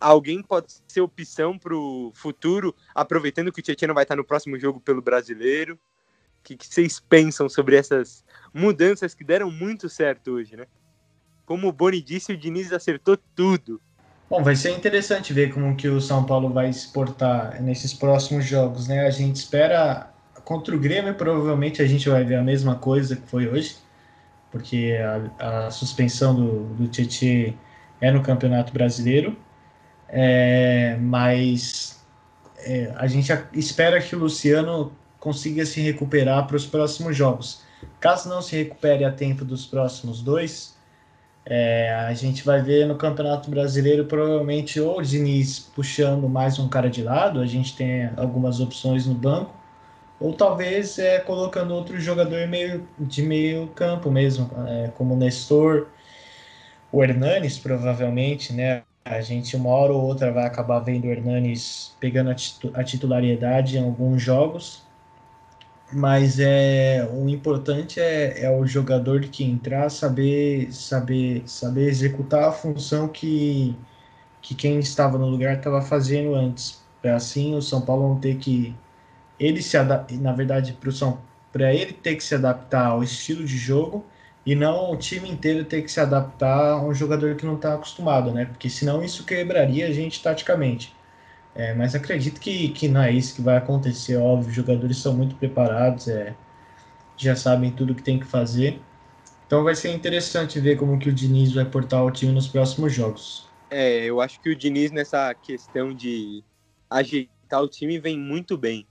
[0.00, 4.58] alguém pode ser opção para o futuro, aproveitando que o Tietchan vai estar no próximo
[4.58, 5.74] jogo pelo Brasileiro.
[5.74, 10.66] O que, que vocês pensam sobre essas mudanças que deram muito certo hoje, né?
[11.44, 13.80] Como o Boni disse, o Diniz acertou tudo.
[14.30, 18.86] Bom, vai ser interessante ver como que o São Paulo vai exportar nesses próximos jogos,
[18.86, 19.06] né?
[19.06, 20.12] A gente espera
[20.44, 23.76] contra o Grêmio, provavelmente a gente vai ver a mesma coisa que foi hoje,
[24.50, 24.96] porque
[25.38, 26.90] a, a suspensão do, do
[28.00, 29.36] é no Campeonato Brasileiro,
[30.08, 32.04] é, mas
[32.58, 37.62] é, a gente espera que o Luciano consiga se recuperar para os próximos jogos.
[37.98, 40.77] Caso não se recupere a tempo dos próximos dois,
[41.46, 46.68] é, a gente vai ver no Campeonato Brasileiro provavelmente ou o Diniz puxando mais um
[46.68, 49.54] cara de lado, a gente tem algumas opções no banco,
[50.20, 55.88] ou talvez é, colocando outro jogador meio, de meio campo mesmo, é, como o Nestor,
[56.92, 58.82] o Hernanes provavelmente, né?
[59.04, 62.84] A gente uma hora ou outra vai acabar vendo o Hernanes pegando a, titu a
[62.84, 64.82] titularidade em alguns jogos.
[65.92, 72.52] Mas é o importante é, é o jogador que entrar saber saber saber executar a
[72.52, 73.76] função que
[74.42, 78.36] que quem estava no lugar estava fazendo antes para assim o São Paulo não ter
[78.38, 78.76] que
[79.38, 79.76] ele se
[80.20, 81.22] na verdade para o São
[81.52, 84.06] para ele ter que se adaptar ao estilo de jogo
[84.46, 87.74] e não o time inteiro ter que se adaptar a um jogador que não está
[87.74, 88.46] acostumado, né?
[88.46, 90.97] Porque senão isso quebraria a gente taticamente.
[91.58, 94.48] É, mas acredito que, que não é isso que vai acontecer, óbvio.
[94.48, 96.32] Os jogadores são muito preparados, é,
[97.16, 98.80] já sabem tudo que tem que fazer.
[99.44, 102.94] Então vai ser interessante ver como que o Diniz vai portar o time nos próximos
[102.94, 103.48] jogos.
[103.70, 106.44] É, eu acho que o Diniz nessa questão de
[106.88, 108.86] ajeitar o time vem muito bem.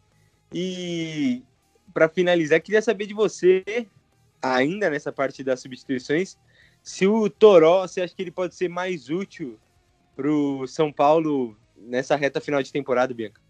[0.54, 1.42] E
[1.94, 3.64] para finalizar, queria saber de você,
[4.42, 6.38] ainda nessa parte das substituições,
[6.84, 9.58] se o Toró, você acha que ele pode ser mais útil
[10.18, 11.56] para o São Paulo
[11.88, 13.42] nessa reta final de temporada, Bianca?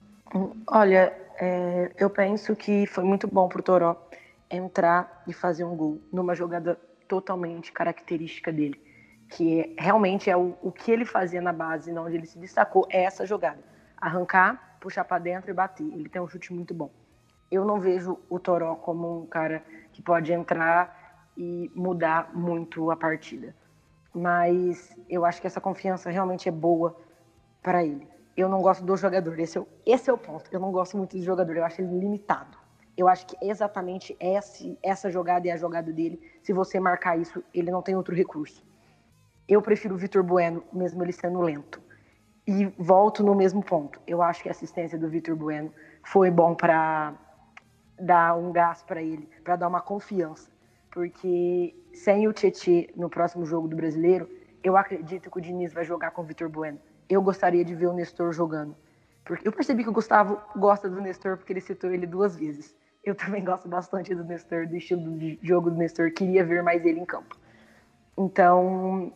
[0.68, 4.08] Olha, é, eu penso que foi muito bom para o Toró
[4.50, 8.80] entrar e fazer um gol numa jogada totalmente característica dele,
[9.30, 12.86] que é, realmente é o, o que ele fazia na base, onde ele se destacou,
[12.90, 13.60] é essa jogada.
[14.00, 15.86] Arrancar, puxar para dentro e bater.
[15.86, 16.92] Ele tem um chute muito bom.
[17.50, 22.96] Eu não vejo o Toró como um cara que pode entrar e mudar muito a
[22.96, 23.56] partida.
[24.14, 26.96] Mas eu acho que essa confiança realmente é boa
[27.62, 28.08] para ele
[28.38, 29.40] eu não gosto do jogador.
[29.40, 30.48] Esse é, o, esse é o ponto.
[30.52, 31.58] Eu não gosto muito do jogador.
[31.58, 32.56] Eu acho ele limitado.
[32.96, 36.22] Eu acho que exatamente esse, essa jogada é a jogada dele.
[36.44, 38.64] Se você marcar isso, ele não tem outro recurso.
[39.48, 41.82] Eu prefiro o Vitor Bueno, mesmo ele sendo lento.
[42.46, 44.00] E volto no mesmo ponto.
[44.06, 45.74] Eu acho que a assistência do Vitor Bueno
[46.04, 47.16] foi bom para
[48.00, 50.50] dar um gás para ele, para dar uma confiança.
[50.92, 54.30] Porque sem o Tietê no próximo jogo do Brasileiro,
[54.64, 56.80] eu acredito que o Diniz vai jogar com o Vitor Bueno
[57.10, 58.76] eu gostaria de ver o Nestor jogando.
[59.24, 62.76] Porque eu percebi que o Gustavo gosta do Nestor porque ele citou ele duas vezes.
[63.04, 66.86] Eu também gosto bastante do Nestor, do estilo de jogo do Nestor, queria ver mais
[66.86, 67.38] ele em campo.
[68.18, 69.14] Então,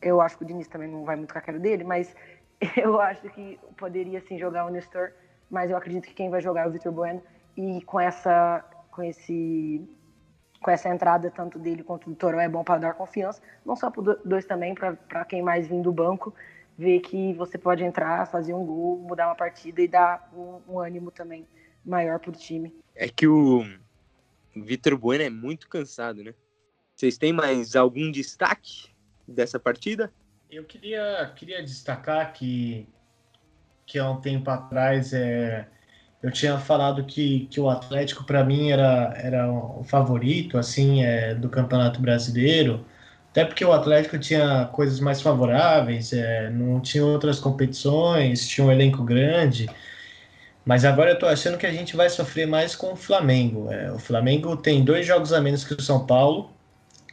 [0.00, 2.14] eu acho que o Diniz também não vai muito com a cara dele, mas
[2.76, 5.12] eu acho que poderia sim jogar o Nestor,
[5.50, 7.22] mas eu acredito que quem vai jogar é o Vitor Bueno
[7.56, 9.88] e com essa com esse
[10.60, 13.90] com essa entrada tanto dele quanto do Toró é bom para dar confiança, não só
[13.90, 16.34] para dois também, para quem mais vem do banco
[16.78, 20.78] ver que você pode entrar, fazer um gol, mudar uma partida e dar um, um
[20.78, 21.44] ânimo também
[21.84, 22.72] maior para o time.
[22.94, 23.64] É que o
[24.54, 26.32] Vitor Bueno é muito cansado, né?
[26.94, 28.90] Vocês têm mais algum destaque
[29.26, 30.12] dessa partida?
[30.48, 32.88] Eu queria, queria destacar que,
[33.84, 35.68] que há um tempo atrás é,
[36.22, 41.34] eu tinha falado que, que o Atlético para mim era, era o favorito assim é,
[41.34, 42.84] do Campeonato Brasileiro
[43.38, 48.72] até porque o Atlético tinha coisas mais favoráveis, é, não tinha outras competições, tinha um
[48.72, 49.70] elenco grande.
[50.64, 53.70] Mas agora eu tô achando que a gente vai sofrer mais com o Flamengo.
[53.70, 56.50] É, o Flamengo tem dois jogos a menos que o São Paulo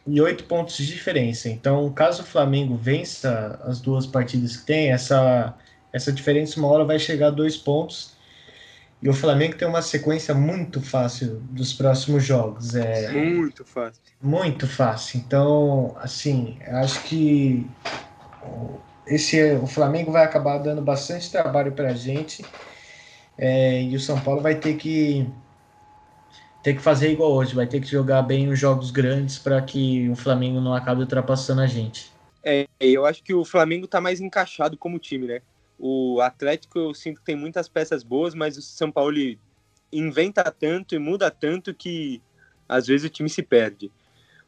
[0.07, 1.47] e oito pontos de diferença.
[1.47, 5.53] Então, caso o Flamengo vença as duas partidas que tem, essa,
[5.93, 8.14] essa diferença uma hora vai chegar a dois pontos
[9.01, 12.75] e o Flamengo tem uma sequência muito fácil dos próximos jogos.
[12.75, 14.01] É, muito fácil.
[14.21, 15.19] Muito fácil.
[15.19, 17.67] Então, assim, acho que
[19.05, 22.43] esse o Flamengo vai acabar dando bastante trabalho para a gente.
[23.37, 25.27] É, e o São Paulo vai ter que
[26.63, 30.09] ter que fazer igual hoje, vai ter que jogar bem os jogos grandes para que
[30.09, 32.11] o Flamengo não acabe ultrapassando a gente.
[32.43, 35.41] É, eu acho que o Flamengo está mais encaixado como time, né?
[35.78, 39.17] O Atlético eu sinto que tem muitas peças boas, mas o São Paulo
[39.91, 42.21] inventa tanto e muda tanto que
[42.67, 43.91] às vezes o time se perde.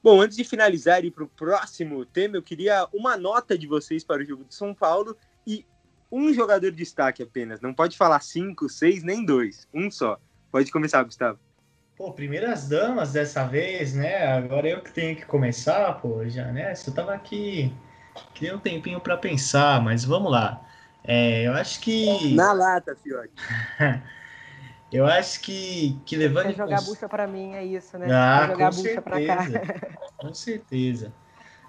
[0.01, 4.03] Bom, antes de finalizar e para o próximo tema, eu queria uma nota de vocês
[4.03, 5.65] para o jogo de São Paulo e
[6.11, 7.59] um jogador de destaque apenas.
[7.59, 9.67] Não pode falar cinco, seis, nem dois.
[9.73, 10.19] Um só.
[10.51, 11.39] Pode começar, Gustavo.
[11.97, 14.27] Pô, primeiras damas dessa vez, né?
[14.27, 16.73] Agora eu que tenho que começar, pô, já, né?
[16.85, 17.73] Eu tava aqui,
[18.35, 20.63] queria um tempinho para pensar, mas vamos lá.
[21.07, 22.35] É, eu acho que.
[22.35, 23.31] Na lata, fiote.
[24.91, 26.53] eu acho que, que levando.
[26.53, 26.85] jogar cons...
[26.85, 28.07] bucha para mim é isso, né?
[28.11, 29.47] Ah, jogar com bucha para cá.
[30.17, 31.13] Com certeza.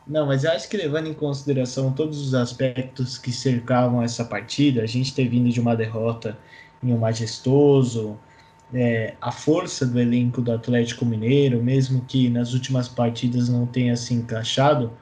[0.09, 4.83] Não, mas eu acho que levando em consideração todos os aspectos que cercavam essa partida,
[4.83, 6.37] a gente ter vindo de uma derrota
[6.83, 8.19] em um majestoso,
[8.73, 13.97] é, a força do elenco do Atlético Mineiro, mesmo que nas últimas partidas não tenha
[13.97, 14.93] se encaixado,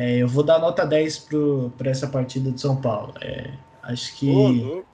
[0.00, 1.28] é, eu vou dar nota 10
[1.76, 3.14] para essa partida de São Paulo.
[3.20, 3.50] É,
[3.82, 4.30] acho que.
[4.30, 4.84] Oh,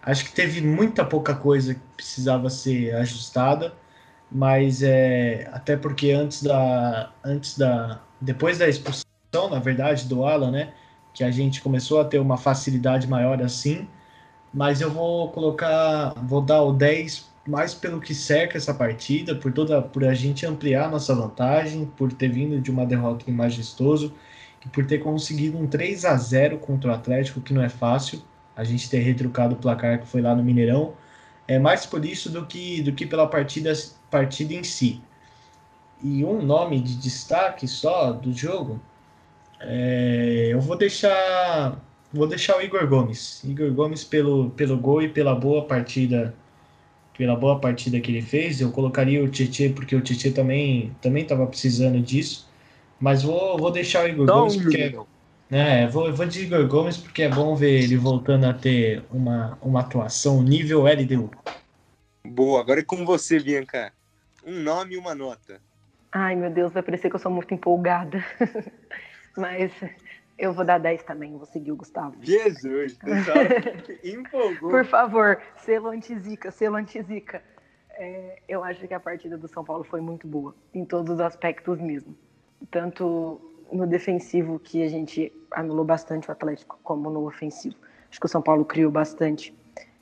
[0.00, 3.74] acho que teve muita pouca coisa que precisava ser ajustada,
[4.30, 7.10] mas é, até porque antes da.
[7.24, 8.00] Antes da.
[8.20, 10.74] Depois da expulsão, na verdade, do Alan, né?
[11.12, 13.88] Que a gente começou a ter uma facilidade maior assim.
[14.54, 16.14] Mas eu vou colocar.
[16.22, 20.46] Vou dar o 10 mais pelo que cerca essa partida, por toda por a gente
[20.46, 24.14] ampliar nossa vantagem, por ter vindo de uma derrota em majestoso
[24.64, 28.22] e por ter conseguido um 3 a 0 contra o Atlético, que não é fácil.
[28.56, 30.94] A gente ter retrucado o placar que foi lá no Mineirão.
[31.48, 33.72] É mais por isso do que do que pela partida
[34.10, 35.02] partida em si.
[36.02, 38.80] E um nome de destaque só do jogo,
[39.60, 41.80] é, eu vou deixar
[42.12, 43.42] vou deixar o Igor Gomes.
[43.44, 46.34] Igor Gomes pelo, pelo gol e pela boa partida
[47.16, 48.60] pela boa partida que ele fez.
[48.60, 52.48] Eu colocaria o Tietchan porque o Tietchan também também estava precisando disso.
[53.00, 54.94] Mas vou, vou deixar o Igor Dá Gomes porque
[55.50, 59.58] é, vou, vou de Igor Gomes porque é bom ver ele voltando a ter uma,
[59.60, 61.30] uma atuação nível LDU.
[62.24, 63.92] Boa, agora é com você, Bianca.
[64.46, 65.60] Um nome e uma nota.
[66.12, 68.24] Ai, meu Deus, vai parecer que eu sou muito empolgada.
[69.36, 69.72] Mas
[70.40, 72.16] eu vou dar 10 também, vou seguir o Gustavo.
[72.22, 72.98] Jesus,
[74.02, 74.70] empolgou.
[74.70, 77.42] Por favor, selo antizica, selo antizica.
[77.90, 81.20] É, eu acho que a partida do São Paulo foi muito boa, em todos os
[81.20, 82.16] aspectos mesmo.
[82.70, 83.38] Tanto
[83.70, 87.76] no defensivo, que a gente anulou bastante o Atlético, como no ofensivo.
[88.10, 89.54] Acho que o São Paulo criou bastante.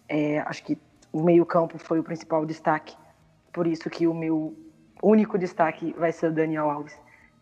[0.08, 0.78] É, acho que
[1.12, 2.96] o meio-campo foi o principal destaque.
[3.52, 4.56] Por isso que o meu
[5.02, 6.96] único destaque vai ser o Daniel Alves.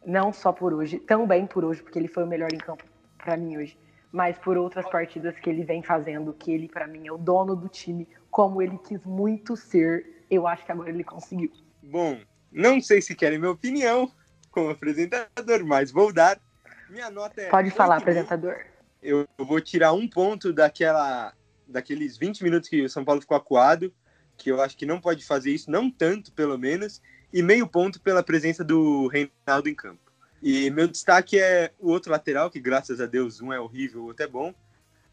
[0.07, 2.84] Não só por hoje, também por hoje, porque ele foi o melhor em campo
[3.18, 3.76] para mim hoje,
[4.12, 7.57] mas por outras partidas que ele vem fazendo, que ele para mim é o dono
[7.57, 10.24] do time, como ele quis muito ser.
[10.30, 11.50] Eu acho que agora ele conseguiu.
[11.82, 12.20] Bom,
[12.52, 14.11] não sei se querem minha opinião
[14.50, 16.40] como apresentador, mas vou dar.
[16.88, 17.48] Minha nota é.
[17.50, 18.57] Pode falar, apresentador.
[19.02, 21.34] Eu vou tirar um ponto daquela,
[21.66, 23.92] daqueles 20 minutos que o São Paulo ficou acuado,
[24.36, 27.02] que eu acho que não pode fazer isso, não tanto pelo menos,
[27.33, 30.07] e meio ponto pela presença do Reinaldo em campo.
[30.43, 34.07] E meu destaque é o outro lateral, que graças a Deus um é horrível, o
[34.07, 34.55] outro é bom,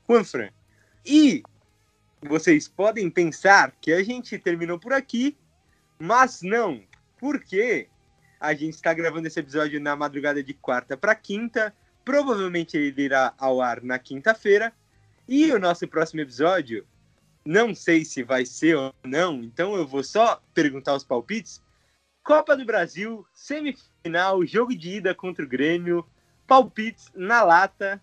[0.08, 0.50] Juanfran.
[1.06, 1.44] E
[2.22, 5.38] vocês podem pensar que a gente terminou por aqui,
[5.98, 6.84] mas não,
[7.18, 7.88] porque
[8.40, 13.34] a gente está gravando esse episódio na madrugada de quarta para quinta, provavelmente ele irá
[13.38, 14.74] ao ar na quinta-feira,
[15.28, 16.86] e o nosso próximo episódio,
[17.46, 21.63] não sei se vai ser ou não, então eu vou só perguntar os palpites,
[22.24, 26.08] Copa do Brasil, semifinal, jogo de ida contra o Grêmio,
[26.48, 28.02] palpites na lata.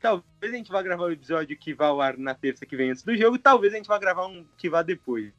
[0.00, 2.76] Talvez a gente vá gravar o um episódio que vá ao ar na terça que
[2.76, 5.32] vem antes do jogo, talvez a gente vá gravar um que vá depois,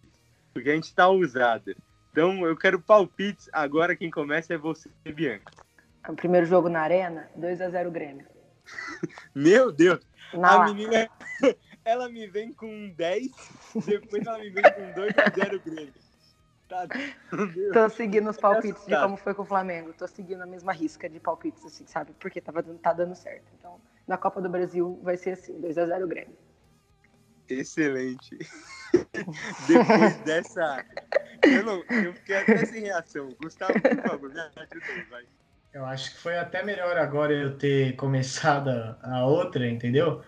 [0.53, 1.73] porque a gente está ousado.
[2.11, 3.49] Então eu quero palpites.
[3.53, 5.53] Agora quem começa é você, Bianca.
[6.09, 8.27] O primeiro jogo na Arena, 2 a 0 Grêmio.
[9.33, 10.05] Meu Deus!
[10.33, 10.73] Na a lata.
[10.73, 11.09] menina,
[11.85, 13.31] ela me vem com 10,
[13.85, 16.08] depois ela me vem com 2 a 0 Grêmio.
[16.69, 16.87] Tá,
[17.73, 19.91] Tô seguindo os palpites de como foi com o Flamengo.
[19.91, 22.13] Tô seguindo a mesma risca de palpites, assim, sabe?
[22.19, 23.51] Porque tava, tá dando certo.
[23.57, 26.37] Então, na Copa do Brasil vai ser assim, 2x0 Grêmio.
[27.49, 28.37] Excelente.
[29.67, 30.85] Depois dessa.
[31.41, 33.35] Eu, não, eu fiquei até sem reação.
[33.41, 35.25] Gustavo, por favor, me ajuda aí, vai.
[35.73, 38.69] Eu acho que foi até melhor agora eu ter começado
[39.01, 40.23] a outra, entendeu?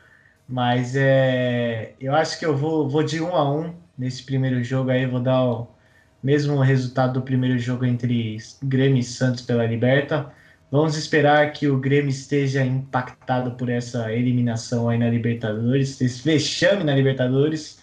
[0.47, 4.89] Mas é, eu acho que eu vou, vou de um a um nesse primeiro jogo
[4.89, 5.80] aí, vou dar o
[6.23, 10.31] mesmo resultado do primeiro jogo entre Grêmio e Santos pela Liberta.
[10.71, 16.83] Vamos esperar que o Grêmio esteja impactado por essa eliminação aí na Libertadores, esse vexame
[16.83, 17.79] na Libertadores.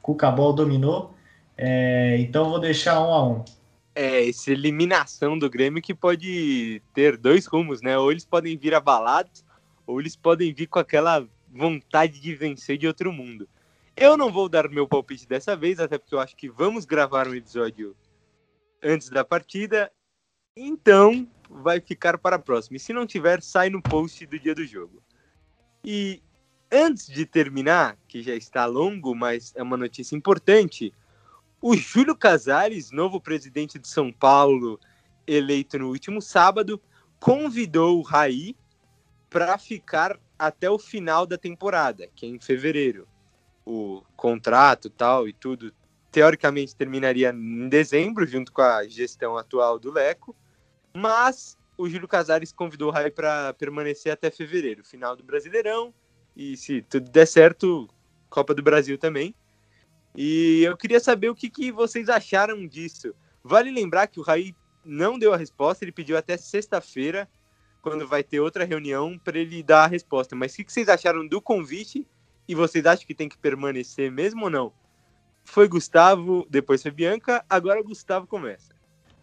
[0.00, 1.14] Cucabol dominou.
[1.56, 3.44] É, então vou deixar um a um.
[3.94, 7.96] É, essa eliminação do Grêmio que pode ter dois rumos, né?
[7.96, 9.44] Ou eles podem vir abalados,
[9.86, 13.46] ou eles podem vir com aquela vontade de vencer de outro mundo.
[13.96, 17.28] Eu não vou dar meu palpite dessa vez, até porque eu acho que vamos gravar
[17.28, 17.94] um episódio
[18.82, 19.92] antes da partida.
[20.56, 22.76] Então, vai ficar para a próxima.
[22.76, 25.02] E se não tiver, sai no post do dia do jogo.
[25.84, 26.22] E
[26.70, 30.92] antes de terminar, que já está longo, mas é uma notícia importante,
[31.60, 34.80] o Júlio Casares, novo presidente de São Paulo,
[35.26, 36.80] eleito no último sábado,
[37.20, 38.56] convidou o Raí
[39.28, 43.06] para ficar até o final da temporada, que é em fevereiro
[43.64, 45.72] o contrato tal e tudo,
[46.10, 50.36] teoricamente terminaria em dezembro, junto com a gestão atual do Leco,
[50.94, 55.92] mas o Júlio Casares convidou o Rai para permanecer até fevereiro, final do Brasileirão,
[56.36, 57.88] e se tudo der certo,
[58.28, 59.34] Copa do Brasil também.
[60.14, 63.14] E eu queria saber o que, que vocês acharam disso.
[63.42, 64.54] Vale lembrar que o Rai
[64.84, 67.28] não deu a resposta, ele pediu até sexta-feira,
[67.80, 70.36] quando vai ter outra reunião, para ele dar a resposta.
[70.36, 72.06] Mas o que, que vocês acharam do convite
[72.48, 74.72] e vocês acham que tem que permanecer mesmo ou não?
[75.44, 78.72] Foi Gustavo, depois foi Bianca, agora o Gustavo começa.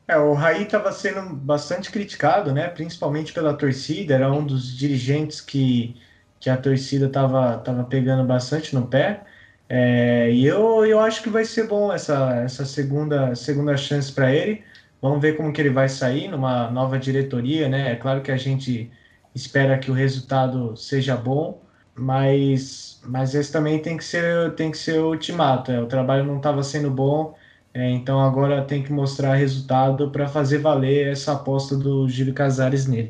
[0.08, 2.68] É, o Raí estava sendo bastante criticado, né?
[2.68, 5.96] Principalmente pela torcida, era um dos dirigentes que,
[6.40, 9.24] que a torcida estava tava pegando bastante no pé.
[9.70, 14.34] É, e eu, eu acho que vai ser bom essa, essa segunda, segunda chance para
[14.34, 14.64] ele.
[15.00, 17.92] Vamos ver como que ele vai sair numa nova diretoria, né?
[17.92, 18.92] É claro que a gente
[19.34, 21.64] espera que o resultado seja bom,
[21.96, 25.72] mas, mas esse também tem que ser, tem que ser o ultimato.
[25.72, 27.36] É, o trabalho não estava sendo bom,
[27.74, 32.88] é, então agora tem que mostrar resultado para fazer valer essa aposta do Gílio Casares
[32.88, 33.10] nele.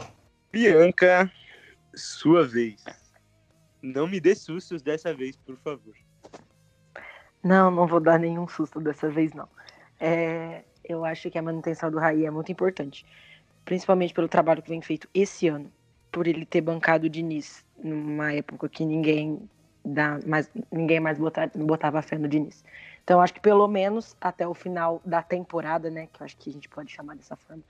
[0.52, 1.32] Bianca,
[1.96, 2.84] sua vez.
[3.82, 5.94] Não me dê sustos dessa vez, por favor.
[7.44, 9.48] Não, não vou dar nenhum susto dessa vez, não.
[10.00, 13.06] É, eu acho que a manutenção do Raí é muito importante.
[13.64, 15.72] Principalmente pelo trabalho que vem feito esse ano.
[16.12, 19.50] Por ele ter bancado o Diniz numa época que ninguém
[19.94, 22.64] dá mais, ninguém mais botava, botava fé no Diniz.
[23.04, 26.08] Então, acho que pelo menos até o final da temporada, né?
[26.12, 27.64] Que eu acho que a gente pode chamar dessa forma,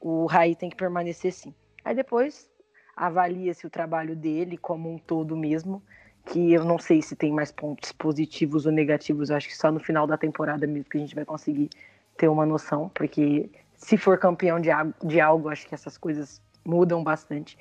[0.00, 1.54] o Raí tem que permanecer sim.
[1.84, 2.48] Aí depois
[2.96, 5.82] avalia-se o trabalho dele como um todo mesmo
[6.26, 9.70] que eu não sei se tem mais pontos positivos ou negativos, eu acho que só
[9.70, 11.70] no final da temporada mesmo que a gente vai conseguir
[12.16, 14.70] ter uma noção, porque se for campeão de,
[15.04, 17.56] de algo, acho que essas coisas mudam bastante.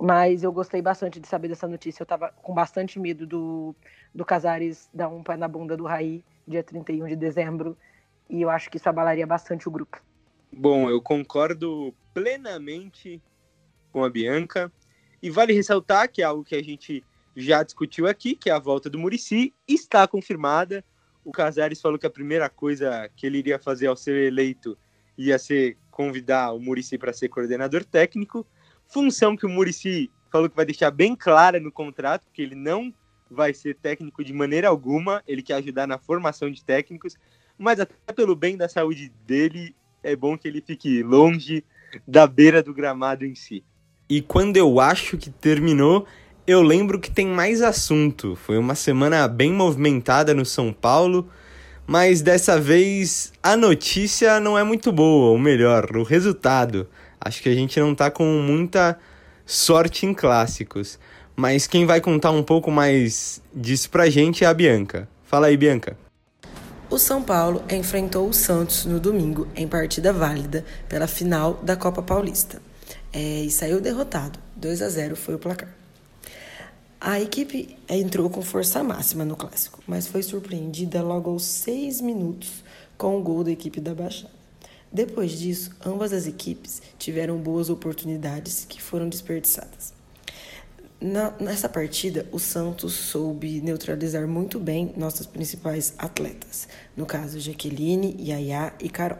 [0.00, 2.02] Mas eu gostei bastante de saber dessa notícia.
[2.02, 3.74] Eu tava com bastante medo do,
[4.14, 7.76] do Casares dar um pé na bunda do Raí, dia 31 de dezembro,
[8.30, 10.00] e eu acho que isso abalaria bastante o grupo.
[10.52, 13.20] Bom, eu concordo plenamente
[13.90, 14.72] com a Bianca.
[15.20, 18.58] E vale ressaltar que é algo que a gente já discutiu aqui, que é a
[18.58, 20.84] volta do Murici, está confirmada.
[21.24, 24.78] O Casares falou que a primeira coisa que ele iria fazer ao ser eleito
[25.16, 28.46] ia ser convidar o Murici para ser coordenador técnico,
[28.88, 32.92] função que o Murici falou que vai deixar bem clara no contrato, que ele não
[33.30, 37.16] vai ser técnico de maneira alguma, ele quer ajudar na formação de técnicos,
[37.58, 41.64] mas até pelo bem da saúde dele, é bom que ele fique longe
[42.06, 43.64] da beira do gramado em si.
[44.08, 46.06] E quando eu acho que terminou,
[46.46, 48.34] eu lembro que tem mais assunto.
[48.36, 51.28] Foi uma semana bem movimentada no São Paulo,
[51.86, 56.88] mas dessa vez a notícia não é muito boa, ou melhor, o resultado.
[57.20, 58.98] Acho que a gente não tá com muita
[59.44, 60.98] sorte em clássicos.
[61.34, 65.08] Mas quem vai contar um pouco mais disso pra gente é a Bianca.
[65.22, 65.96] Fala aí, Bianca.
[66.90, 72.02] O São Paulo enfrentou o Santos no domingo em partida válida pela final da Copa
[72.02, 72.60] Paulista.
[73.12, 74.38] É, e saiu derrotado.
[74.56, 75.68] 2 a 0 foi o placar.
[77.00, 82.64] A equipe entrou com força máxima no clássico, mas foi surpreendida logo aos seis minutos
[82.96, 84.37] com o gol da equipe da Baixada.
[84.92, 89.92] Depois disso, ambas as equipes tiveram boas oportunidades que foram desperdiçadas.
[91.00, 96.66] Na, nessa partida, o Santos soube neutralizar muito bem nossas principais atletas,
[96.96, 99.18] no caso Jaqueline, Yaya e Carol.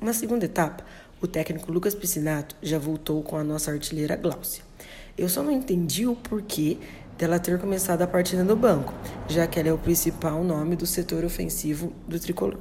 [0.00, 0.84] Na segunda etapa,
[1.22, 4.62] o técnico Lucas Piscinato já voltou com a nossa artilheira Gláucia.
[5.16, 6.76] Eu só não entendi o porquê
[7.16, 8.92] dela ter começado a partida no banco,
[9.26, 12.58] já que ela é o principal nome do setor ofensivo do tricolor.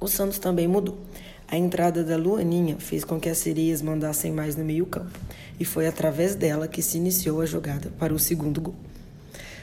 [0.00, 0.98] O Santos também mudou.
[1.54, 5.16] A entrada da Luaninha fez com que as sereias mandassem mais no meio-campo,
[5.56, 8.74] e foi através dela que se iniciou a jogada para o segundo gol.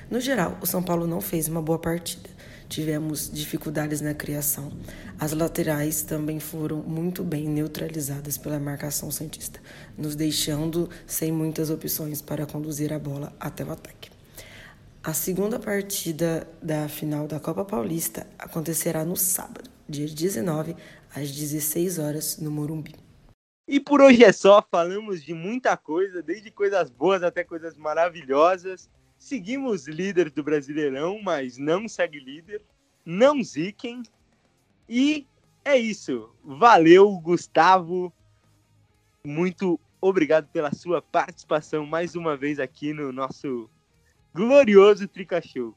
[0.10, 2.30] No geral, o São Paulo não fez uma boa partida.
[2.70, 4.72] Tivemos dificuldades na criação.
[5.20, 9.60] As laterais também foram muito bem neutralizadas pela marcação santista,
[9.98, 14.10] nos deixando sem muitas opções para conduzir a bola até o ataque.
[15.04, 20.74] A segunda partida da final da Copa Paulista acontecerá no sábado, dia 19,
[21.16, 22.96] às 16 horas, no Morumbi.
[23.68, 28.90] E por hoje é só, falamos de muita coisa, desde coisas boas até coisas maravilhosas.
[29.18, 32.62] Seguimos líder do Brasileirão, mas não segue líder.
[33.06, 34.04] Não ziquem.
[34.90, 35.26] E
[35.64, 36.30] é isso.
[36.44, 38.12] Valeu, Gustavo.
[39.24, 43.70] Muito obrigado pela sua participação mais uma vez aqui no nosso
[44.34, 45.76] glorioso Trica Show.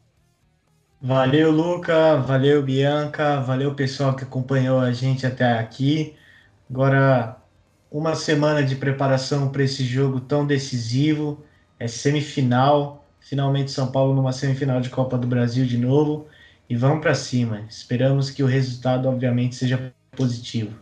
[1.07, 2.17] Valeu, Luca.
[2.17, 3.39] Valeu, Bianca.
[3.39, 6.17] Valeu, pessoal que acompanhou a gente até aqui.
[6.71, 7.37] Agora,
[7.91, 11.45] uma semana de preparação para esse jogo tão decisivo.
[11.79, 16.27] É semifinal finalmente São Paulo numa semifinal de Copa do Brasil de novo
[16.71, 17.67] e vamos para cima.
[17.69, 20.75] Esperamos que o resultado, obviamente, seja positivo.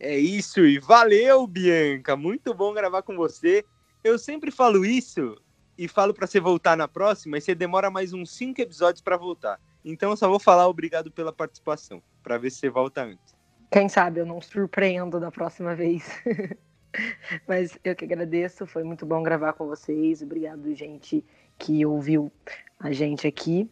[0.00, 2.16] É isso, e valeu, Bianca.
[2.16, 3.64] Muito bom gravar com você.
[4.02, 5.36] Eu sempre falo isso
[5.80, 9.16] e falo para você voltar na próxima, e você demora mais uns cinco episódios para
[9.16, 9.58] voltar.
[9.82, 13.34] Então eu só vou falar obrigado pela participação, para ver se você volta antes.
[13.70, 16.06] Quem sabe eu não surpreendo da próxima vez.
[17.48, 20.20] Mas eu que agradeço, foi muito bom gravar com vocês.
[20.20, 21.24] Obrigado, gente
[21.58, 22.30] que ouviu
[22.78, 23.66] a gente aqui.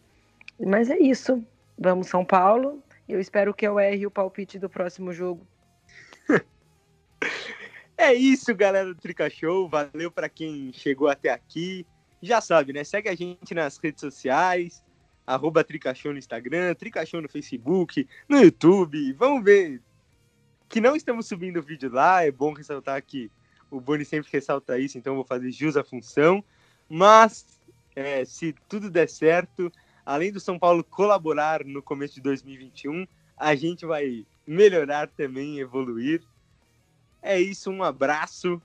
[0.59, 1.45] Mas é isso.
[1.77, 2.81] Vamos São Paulo.
[3.07, 5.45] Eu espero que eu erre o palpite do próximo jogo.
[7.95, 9.69] é isso, galera do Trica Show.
[9.69, 11.85] Valeu para quem chegou até aqui.
[12.21, 12.83] Já sabe, né?
[12.83, 14.83] Segue a gente nas redes sociais.
[15.25, 19.13] arroba Tricachou no Instagram, Tricachou no Facebook, no YouTube.
[19.13, 19.81] Vamos ver
[20.67, 23.31] que não estamos subindo vídeo lá, é bom ressaltar que
[23.71, 26.43] o Boni sempre ressalta isso, então vou fazer jus à função.
[26.87, 27.59] Mas,
[27.95, 29.71] é, se tudo der certo,
[30.05, 33.07] além do São Paulo colaborar no começo de 2021,
[33.37, 36.23] a gente vai melhorar também, evoluir.
[37.21, 38.61] É isso, um abraço,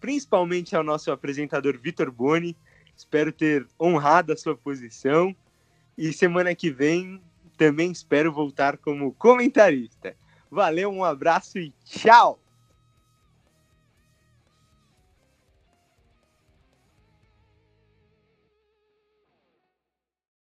[0.00, 2.56] principalmente ao nosso apresentador Vitor Boni.
[2.96, 5.34] Espero ter honrado a sua posição.
[5.96, 7.20] E semana que vem
[7.56, 10.16] também espero voltar como comentarista.
[10.50, 12.38] Valeu, um abraço e tchau!